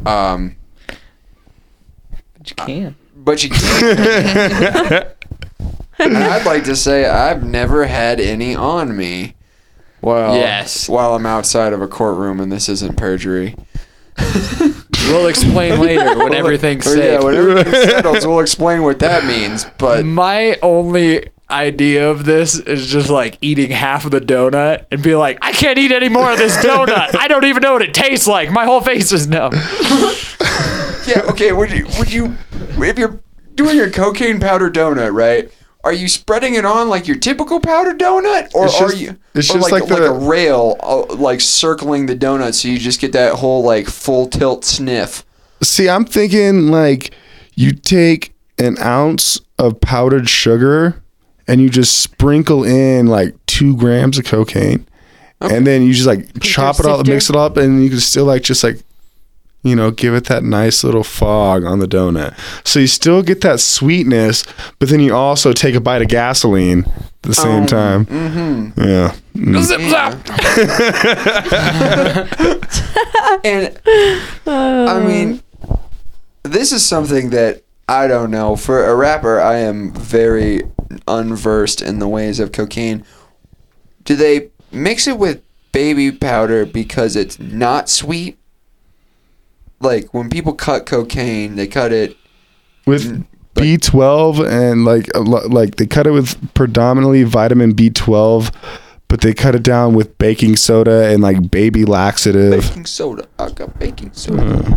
[0.07, 0.57] Um,
[2.39, 2.95] But you can.
[3.17, 5.07] but you can.
[5.99, 9.35] and I'd like to say I've never had any on me.
[10.01, 10.89] Well, Yes.
[10.89, 13.55] While I'm outside of a courtroom and this isn't perjury.
[15.09, 17.05] We'll explain later when everything's Or, safe.
[17.21, 19.67] yeah, when everything settles, we'll explain what that means.
[19.79, 25.03] But My only idea of this is just like eating half of the donut and
[25.03, 27.15] be like, I can't eat any more of this donut.
[27.19, 28.51] I don't even know what it tastes like.
[28.51, 29.53] My whole face is numb.
[31.05, 31.51] Yeah, okay.
[31.53, 32.37] Would you would you
[32.79, 33.21] if you're
[33.57, 35.51] doing your cocaine powder donut, right?
[35.85, 39.17] Are you spreading it on like your typical powdered donut, or It's are just- you
[39.35, 42.69] it's or just like like like, the- a rail, uh, like circling the donut, so
[42.69, 45.25] you just get that whole like full tilt sniff?
[45.63, 47.11] See, I'm thinking like
[47.57, 51.03] you take an ounce of powdered sugar
[51.49, 54.87] and you just sprinkle in like two grams of cocaine.
[55.41, 57.11] And then you just like chop it all, sifter?
[57.13, 58.79] mix it up, and you can still like just like,
[59.63, 62.37] you know, give it that nice little fog on the donut.
[62.67, 64.45] So you still get that sweetness,
[64.79, 68.07] but then you also take a bite of gasoline at the same time.
[68.07, 68.81] Mm-hmm.
[68.81, 69.15] Yeah.
[69.35, 69.63] Mm.
[69.63, 70.19] Zip zap.
[73.45, 73.79] And
[74.47, 75.43] I mean,
[76.43, 78.57] this is something that I don't know.
[78.57, 80.63] For a rapper, I am very
[81.09, 83.05] unversed in the ways of cocaine.
[84.05, 85.43] Do they mix it with
[85.73, 88.39] baby powder because it's not sweet?
[89.83, 92.17] Like when people cut cocaine, they cut it.
[92.87, 95.09] with mm, B12 and like
[95.51, 98.53] like they cut it with predominantly vitamin B12,
[99.09, 103.27] but they cut it down with baking soda and like baby laxative, Baking soda.
[103.39, 104.43] I got baking soda.
[104.43, 104.73] Hmm.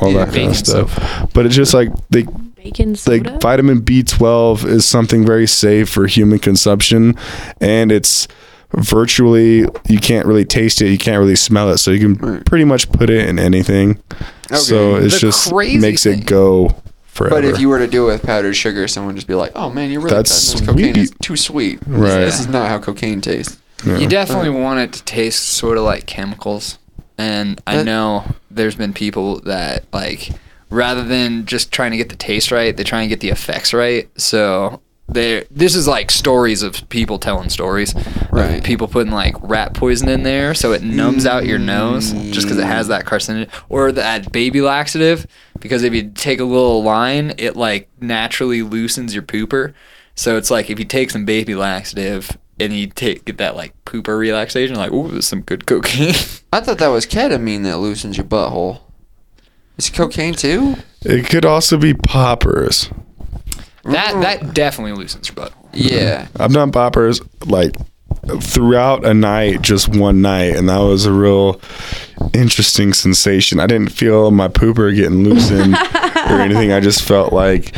[0.00, 1.32] all Yeah, that kind of stuff.
[1.34, 3.30] But it's just like they Bacon soda.
[3.30, 7.16] like vitamin B12 is something very safe for human consumption,
[7.60, 8.28] and it's
[8.74, 12.64] virtually you can't really taste it, you can't really smell it, so you can pretty
[12.64, 14.00] much put it in anything.
[14.58, 15.06] So Okay.
[15.06, 16.74] it's The just crazy makes thing- it go
[17.06, 17.36] forever.
[17.36, 19.52] But if you were to do it with powdered sugar, someone would just be like,
[19.54, 21.78] "Oh man, you're really That's cutting this cocaine is sweet." too sweet.
[21.86, 22.24] Right.
[22.24, 23.98] This is not how cocaine tastes." Yeah.
[23.98, 26.78] You definitely want it to taste sort of like chemicals.
[27.18, 30.30] And I That- know there's been people that like
[30.70, 33.72] rather than just trying to get the taste right, they try and get the effects
[33.74, 34.08] right.
[34.16, 35.44] So there.
[35.50, 37.94] This is like stories of people telling stories.
[37.94, 38.64] of Right.
[38.64, 42.56] people putting like rat poison in there, so it numbs out your nose just because
[42.58, 45.26] it has that carcinogen, or that baby laxative.
[45.60, 49.74] Because if you take a little line, it like naturally loosens your pooper.
[50.14, 53.72] So it's like if you take some baby laxative and you take get that like
[53.84, 56.14] pooper relaxation, like ooh, there's some good cocaine.
[56.52, 58.80] I thought that was ketamine that loosens your butthole.
[59.78, 60.76] Is it cocaine too?
[61.02, 62.90] It could also be poppers.
[63.84, 64.22] That mm.
[64.22, 65.68] that definitely loosens your butthole.
[65.72, 66.28] Yeah.
[66.38, 67.74] I've done poppers like
[68.40, 71.60] throughout a night, just one night, and that was a real
[72.32, 73.58] interesting sensation.
[73.58, 76.72] I didn't feel my pooper getting loosened or anything.
[76.72, 77.74] I just felt like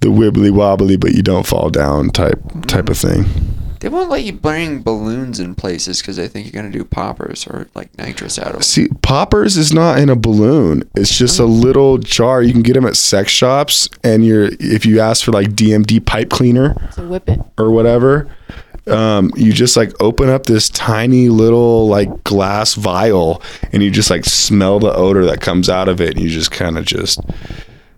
[0.00, 3.24] the wibbly wobbly, but you don't fall down type type of thing.
[3.84, 7.46] They won't let you bring balloons in places because they think you're gonna do poppers
[7.46, 8.64] or like nitrous out of it.
[8.64, 10.88] See, poppers is not in a balloon.
[10.96, 12.42] It's just a little jar.
[12.42, 16.00] You can get them at sex shops, and you're if you ask for like DMD
[16.06, 17.40] pipe cleaner So whip it.
[17.58, 18.34] or whatever,
[18.86, 24.08] um, you just like open up this tiny little like glass vial, and you just
[24.08, 27.20] like smell the odor that comes out of it, and you just kind of just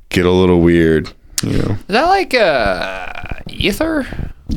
[0.08, 1.12] get a little weird,
[1.42, 1.70] you know?
[1.72, 4.06] Is that like uh ether?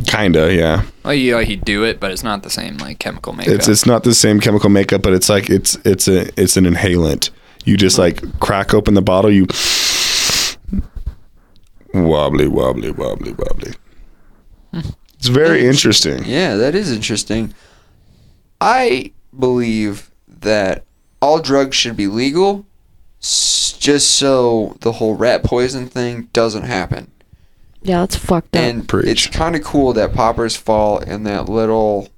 [0.05, 0.83] Kinda, yeah.
[1.03, 3.53] Well, you like you do it, but it's not the same like chemical makeup.
[3.55, 6.65] It's it's not the same chemical makeup, but it's like it's it's a it's an
[6.65, 7.31] inhalant.
[7.65, 9.47] You just like crack open the bottle, you
[11.93, 13.73] wobbly wobbly wobbly wobbly.
[15.17, 16.23] It's very interesting.
[16.25, 17.53] Yeah, that is interesting.
[18.61, 20.85] I believe that
[21.21, 22.65] all drugs should be legal, s-
[23.21, 27.11] just so the whole rat poison thing doesn't happen.
[27.81, 28.61] Yeah, that's fucked up.
[28.61, 29.05] And Preach.
[29.07, 32.09] it's kind of cool that poppers fall in that little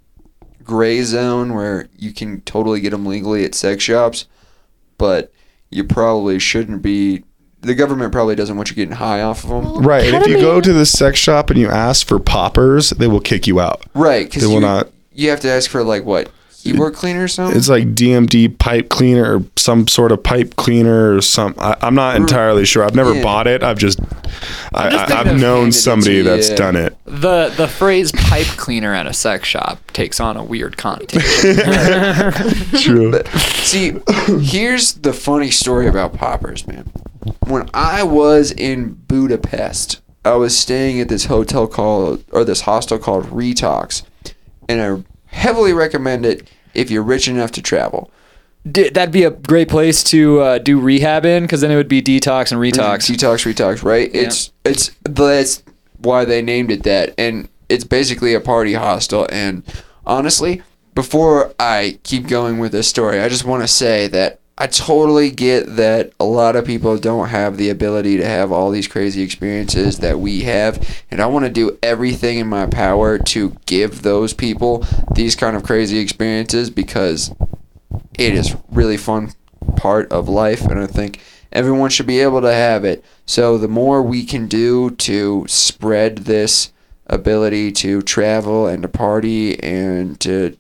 [0.64, 4.26] gray zone where you can totally get them legally at sex shops,
[4.98, 5.32] but
[5.70, 7.24] you probably shouldn't be.
[7.62, 9.84] The government probably doesn't want you getting high off of them.
[9.84, 13.08] Right, and if you go to the sex shop and you ask for poppers, they
[13.08, 13.86] will kick you out.
[13.94, 16.32] Right, because They will you, not- you have to ask for like what
[16.62, 17.58] keyboard cleaner or something.
[17.58, 21.56] It's like DMD pipe cleaner or some sort of pipe cleaner or some.
[21.58, 22.84] I, I'm not entirely sure.
[22.84, 23.24] I've never Yeah.
[23.24, 23.64] bought it.
[23.64, 24.00] I've just,
[24.74, 26.56] I, just I, I've known handed it to somebody that's yeah.
[26.56, 26.98] done it.
[27.06, 31.56] the the phrase pipe cleaner at a sex shop takes on a weird connotation.
[32.80, 33.22] True.
[33.64, 33.94] See,
[34.40, 36.90] here's the funny story about poppers, man.
[37.48, 42.98] When I was in Budapest, I was staying at this hotel called or this hostel
[42.98, 44.04] called Retox,
[44.70, 48.12] and I heavily recommend it if you're rich enough to travel.
[48.70, 51.88] D- that'd be a great place to uh, do rehab in, because then it would
[51.88, 53.10] be detox and retox.
[53.10, 54.14] Detox, retox, right?
[54.14, 55.64] It's it's that's
[55.98, 59.28] why they named it that, and it's basically a party hostel.
[59.32, 59.64] And
[60.06, 60.62] honestly,
[60.94, 65.32] before I keep going with this story, I just want to say that I totally
[65.32, 69.24] get that a lot of people don't have the ability to have all these crazy
[69.24, 74.02] experiences that we have, and I want to do everything in my power to give
[74.02, 74.86] those people
[75.16, 77.34] these kind of crazy experiences because
[78.20, 79.32] it is really fun
[79.78, 81.20] part of life and i think
[81.52, 83.04] everyone should be able to have it.
[83.26, 86.72] So the more we can do to spread this
[87.08, 90.58] ability to travel and to party and to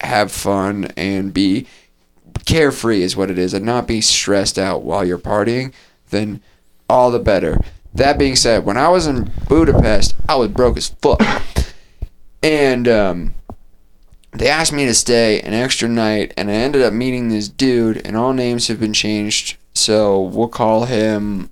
[0.00, 1.66] have fun and be
[2.44, 5.72] carefree is what it is and not be stressed out while you're partying
[6.10, 6.40] then
[6.88, 7.58] all the better.
[7.92, 11.20] That being said when i was in budapest i was broke as fuck.
[12.42, 13.34] And um
[14.34, 18.04] they asked me to stay an extra night, and I ended up meeting this dude,
[18.04, 21.50] and all names have been changed, so we'll call him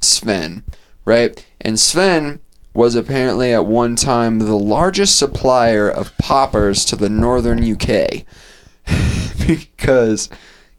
[0.00, 0.62] Sven,
[1.06, 1.44] right?
[1.62, 2.40] And Sven
[2.74, 8.24] was apparently at one time the largest supplier of poppers to the northern UK
[9.46, 10.28] because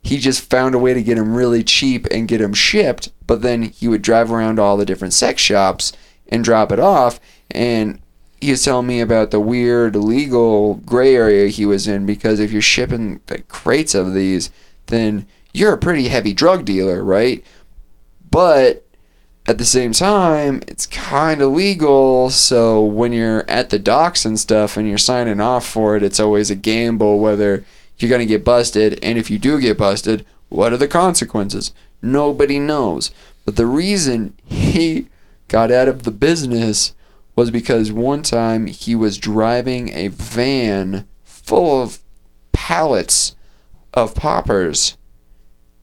[0.03, 3.41] he just found a way to get them really cheap and get them shipped, but
[3.41, 5.93] then he would drive around all the different sex shops
[6.27, 7.19] and drop it off,
[7.51, 7.99] and
[8.39, 12.51] he was telling me about the weird legal gray area he was in because if
[12.51, 14.49] you're shipping like crates of these,
[14.87, 17.45] then you're a pretty heavy drug dealer, right?
[18.31, 18.83] But
[19.45, 22.31] at the same time, it's kind of legal.
[22.31, 26.19] So when you're at the docks and stuff and you're signing off for it, it's
[26.19, 27.63] always a gamble whether
[28.01, 28.99] you're going to get busted.
[29.03, 31.73] And if you do get busted, what are the consequences?
[32.01, 33.11] Nobody knows.
[33.45, 35.07] But the reason he
[35.47, 36.93] got out of the business
[37.35, 41.99] was because one time he was driving a van full of
[42.51, 43.35] pallets
[43.93, 44.97] of poppers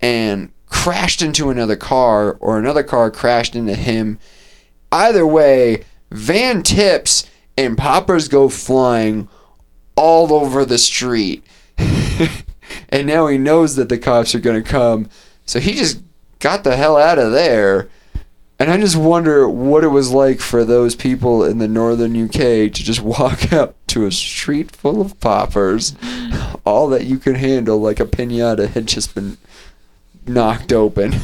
[0.00, 4.18] and crashed into another car or another car crashed into him.
[4.92, 9.28] Either way, van tips and poppers go flying
[9.96, 11.42] all over the street.
[12.88, 15.08] and now he knows that the cops are going to come.
[15.46, 16.02] So he just
[16.38, 17.88] got the hell out of there.
[18.60, 22.32] And I just wonder what it was like for those people in the northern UK
[22.32, 25.94] to just walk up to a street full of poppers.
[26.64, 29.38] All that you could handle, like a pinata, had just been
[30.26, 31.14] knocked open.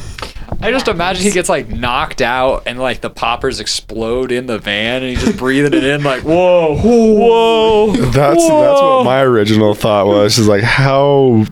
[0.61, 4.57] I just imagine he gets like knocked out and like the poppers explode in the
[4.59, 7.91] van and he's just breathing it in like whoa whoa.
[7.95, 10.37] That's that's what my original thought was.
[10.37, 11.45] Is like how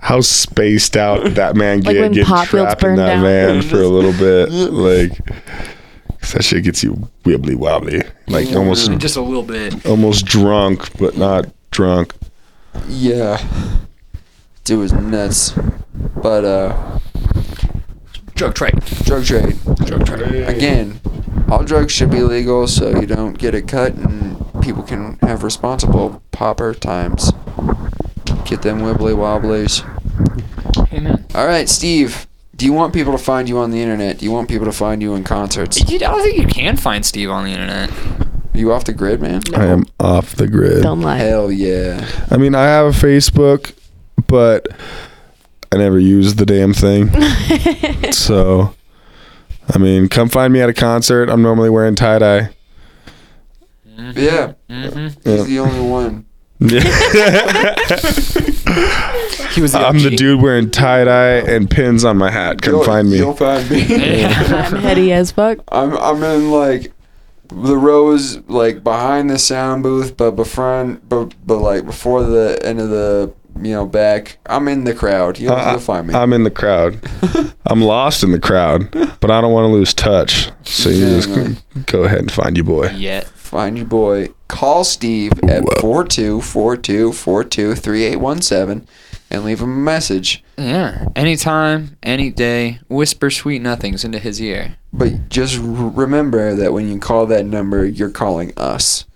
[0.00, 3.22] how spaced out that man Like get when getting Pop trapped in that down.
[3.22, 4.50] van for a little bit.
[4.72, 5.12] like.
[6.32, 6.92] that shit gets you
[7.24, 9.86] wibbly wobbly, like almost Just a little bit.
[9.86, 12.14] almost drunk, but not drunk.
[12.88, 13.42] Yeah.
[14.64, 15.54] Dude was nuts.
[16.22, 16.98] But, uh,
[18.38, 18.80] Drug trade.
[19.04, 19.56] drug trade.
[19.84, 20.48] Drug trade.
[20.48, 21.00] Again,
[21.50, 25.42] all drugs should be legal so you don't get it cut and people can have
[25.42, 27.32] responsible popper times.
[28.44, 29.82] Get them wibbly wobblies.
[30.92, 31.26] Amen.
[31.34, 32.28] All right, Steve.
[32.54, 34.18] Do you want people to find you on the internet?
[34.18, 35.90] Do you want people to find you in concerts?
[35.90, 37.90] You, I don't think you can find Steve on the internet.
[37.90, 39.42] Are you off the grid, man?
[39.52, 40.84] I am off the grid.
[40.84, 41.16] Don't lie.
[41.16, 42.08] Hell yeah.
[42.30, 43.72] I mean, I have a Facebook,
[44.28, 44.68] but
[45.72, 47.10] I never use the damn thing.
[48.12, 48.74] so,
[49.72, 51.28] I mean, come find me at a concert.
[51.28, 52.50] I'm normally wearing tie dye.
[53.96, 54.54] Yeah.
[54.70, 55.28] Mm-hmm.
[55.28, 56.24] He's the only one.
[59.52, 62.62] He was the I'm the dude wearing tie dye and pins on my hat.
[62.62, 63.16] Come You'll- find me.
[63.16, 64.24] You'll find me.
[64.24, 65.58] I'm heady as fuck.
[65.68, 66.92] I'm I'm in like
[67.48, 72.78] the rows like behind the sound booth, but befront, but but like before the end
[72.80, 73.32] of the
[73.64, 74.38] you know back.
[74.46, 75.38] I'm in the crowd.
[75.38, 76.14] You'll, Uh, you'll find me.
[76.14, 76.98] I'm in the crowd.
[77.66, 78.90] I'm lost in the crowd,
[79.20, 80.50] but I don't want to lose touch.
[80.64, 82.88] So you Yeah, just go ahead and find your boy.
[82.90, 83.24] Yet.
[83.26, 84.28] Find your boy.
[84.48, 86.04] Call Steve at Whoa.
[86.04, 88.86] 4242423817
[89.30, 90.42] and leave him a message.
[90.56, 91.06] Yeah.
[91.14, 94.76] Anytime, any day, whisper sweet nothings into his ear.
[94.92, 99.07] But just r- remember that when you call that number, you're calling us, and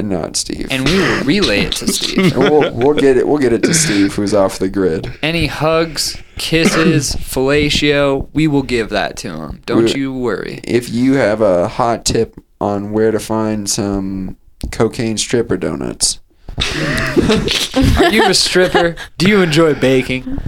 [0.00, 0.68] not Steve.
[0.70, 2.32] And we will relay it to Steve.
[2.34, 3.26] And we'll, we'll get it.
[3.26, 5.18] We'll get it to Steve, who's off the grid.
[5.22, 9.62] Any hugs, kisses, fellatio, we will give that to him.
[9.66, 10.60] Don't We- you worry.
[10.64, 14.36] If you have a hot tip on where to find some
[14.70, 16.20] cocaine stripper donuts,
[17.98, 18.96] Are you a stripper?
[19.18, 20.38] Do you enjoy baking?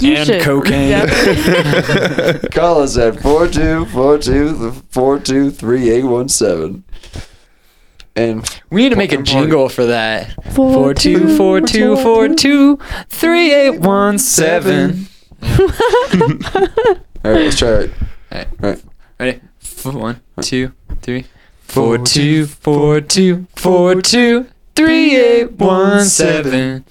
[0.00, 0.42] You and should.
[0.42, 1.06] cocaine.
[2.50, 5.50] Call us at 4242
[8.16, 9.30] And We need to make a party.
[9.32, 10.32] jingle for that.
[10.54, 15.08] Four, Four two four two four two three eight one seven.
[15.42, 15.48] all
[17.24, 17.90] right, let's try it.
[18.32, 18.82] All right,
[19.18, 19.40] Ready?
[19.62, 21.24] F- One, two, three.
[21.62, 24.46] Four two four two four two
[24.76, 26.84] three eight one seven.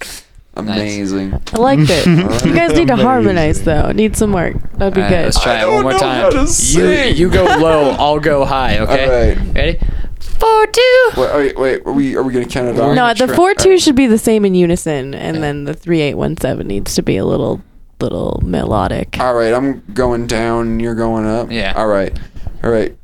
[0.56, 1.40] Amazing.
[1.52, 2.06] I liked it.
[2.46, 3.90] You guys need to harmonize though.
[3.92, 4.54] Need some work.
[4.74, 5.24] That'd be Alright, good.
[5.24, 6.32] let's try I it one don't more know time.
[6.32, 7.16] to You sing.
[7.16, 8.78] you go low, I'll go high.
[8.78, 9.04] Okay.
[9.04, 9.10] All
[9.44, 9.54] right.
[9.54, 9.78] Ready?
[10.24, 11.10] Four two.
[11.16, 11.86] Wait, wait, wait.
[11.86, 12.94] Are we are we gonna count it off?
[12.96, 13.80] No, the four two right.
[13.80, 17.02] should be the same in unison, and then the three eight one seven needs to
[17.02, 17.62] be a little
[18.00, 19.18] little melodic.
[19.20, 20.80] All right, I'm going down.
[20.80, 21.50] You're going up.
[21.50, 21.74] Yeah.
[21.76, 22.18] All right.
[22.62, 22.96] All right.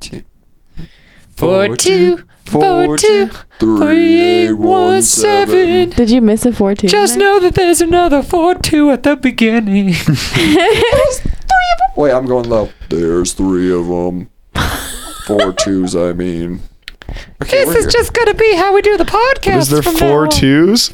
[0.00, 0.22] Two.
[1.36, 3.28] Four two four two
[3.58, 5.90] three eight one seven.
[5.90, 6.88] Did you miss a four two?
[6.88, 9.88] Just know that there's another four two at the beginning.
[11.96, 12.70] Wait, I'm going low.
[12.88, 14.30] There's three of them.
[15.28, 16.60] Four twos, I mean.
[17.42, 17.92] Okay, this we're is good.
[17.92, 19.58] just gonna be how we do the podcast.
[19.58, 20.30] Is there from four now on.
[20.30, 20.88] twos?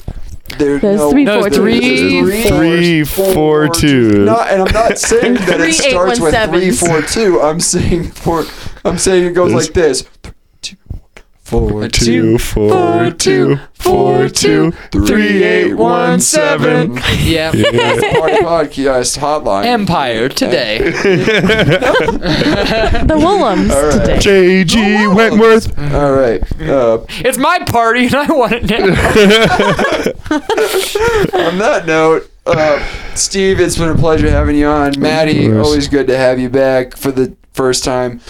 [0.58, 2.48] There, There's no, three No, four three, twos.
[2.48, 4.24] Three, four, two.
[4.24, 6.86] Not, and I'm not saying that Three it starts with three, 817s.
[6.88, 7.40] four, two.
[7.40, 8.44] I'm saying four.
[8.84, 10.04] I'm saying it goes This- like this.
[11.54, 16.98] Two, four, Two, four, two, four, two, three, eight, one, seven.
[17.24, 17.52] Yeah.
[17.52, 18.42] That's the Party
[18.74, 19.64] Podcast hotline.
[19.66, 20.78] Empire today.
[23.04, 24.00] The Woolums All right.
[24.00, 24.18] today.
[24.64, 25.06] J.G.
[25.08, 25.78] Wentworth.
[25.78, 26.42] All right.
[26.60, 28.84] Uh, it's my party and I want it now.
[31.46, 34.98] on that note, uh, Steve, it's been a pleasure having you on.
[34.98, 35.66] Maddie, course.
[35.66, 38.20] always good to have you back for the first time.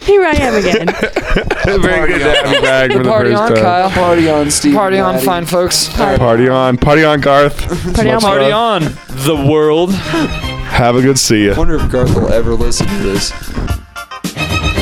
[0.00, 0.86] Here I am again.
[1.82, 3.62] Very good to have you back for the Party first on, time.
[3.62, 3.90] Kyle.
[3.90, 4.74] Party on, Steve.
[4.74, 5.26] Party on, Maddie.
[5.26, 5.88] fine folks.
[5.94, 7.58] Party on, party on, Garth.
[7.94, 8.82] Party on, Party on,
[9.26, 9.92] the world.
[9.92, 11.54] Have a good see ya.
[11.54, 13.32] I wonder if Garth will ever listen to this.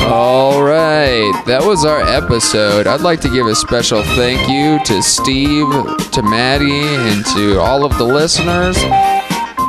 [0.09, 2.87] All right, that was our episode.
[2.87, 5.67] I'd like to give a special thank you to Steve,
[6.11, 8.77] to Maddie, and to all of the listeners.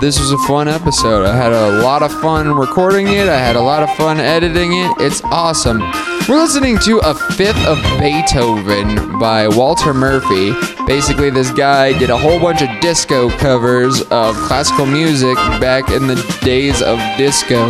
[0.00, 1.26] This was a fun episode.
[1.26, 3.28] I had a lot of fun recording it.
[3.28, 4.92] I had a lot of fun editing it.
[5.00, 5.80] It's awesome.
[6.28, 10.52] We're listening to A Fifth of Beethoven by Walter Murphy.
[10.86, 16.06] Basically, this guy did a whole bunch of disco covers of classical music back in
[16.06, 17.66] the days of disco.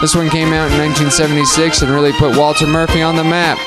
[0.00, 3.58] This one came out in 1976 and really put Walter Murphy on the map.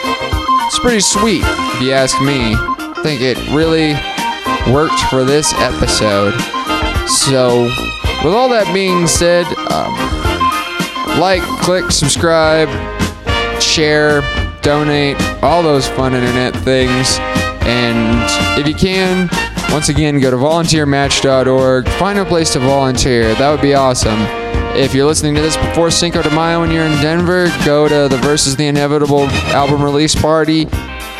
[0.67, 2.55] It's pretty sweet, if you ask me.
[2.55, 3.95] I think it really
[4.73, 6.33] worked for this episode.
[7.07, 7.69] So,
[8.23, 9.93] with all that being said, um,
[11.19, 12.69] like, click, subscribe,
[13.61, 14.21] share,
[14.61, 17.17] donate, all those fun internet things.
[17.61, 19.29] And if you can,
[19.71, 23.33] once again, go to volunteermatch.org, find a place to volunteer.
[23.35, 24.19] That would be awesome.
[24.75, 28.07] If you're listening to this before Cinco de Mayo and you're in Denver, go to
[28.13, 30.67] the Versus the Inevitable album release party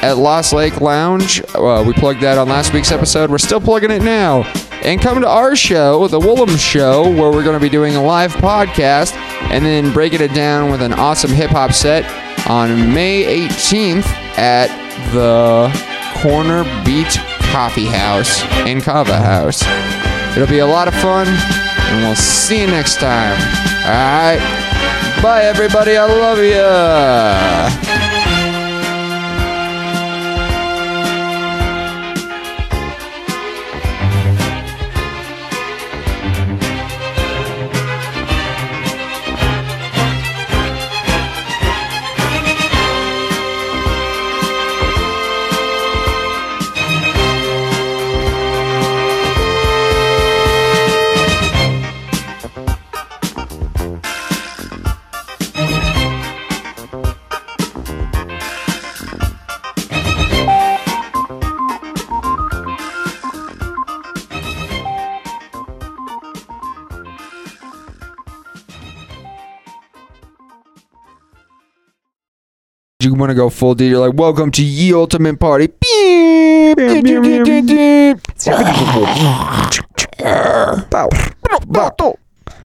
[0.01, 1.41] at Lost Lake Lounge.
[1.55, 3.31] Uh, we plugged that on last week's episode.
[3.31, 4.43] We're still plugging it now.
[4.87, 8.01] And come to our show, the Woolham Show, where we're going to be doing a
[8.01, 9.13] live podcast
[9.51, 12.05] and then breaking it down with an awesome hip hop set
[12.49, 14.05] on May 18th
[14.37, 14.69] at
[15.11, 15.69] the
[16.21, 17.17] Corner Beet
[17.51, 19.61] Coffee House in Kava House.
[20.37, 23.37] It'll be a lot of fun, and we'll see you next time.
[23.83, 25.19] All right.
[25.21, 25.97] Bye, everybody.
[25.97, 26.37] I love
[27.81, 27.86] you
[73.27, 75.67] want to go full D, you're like, welcome to Ye Ultimate Party.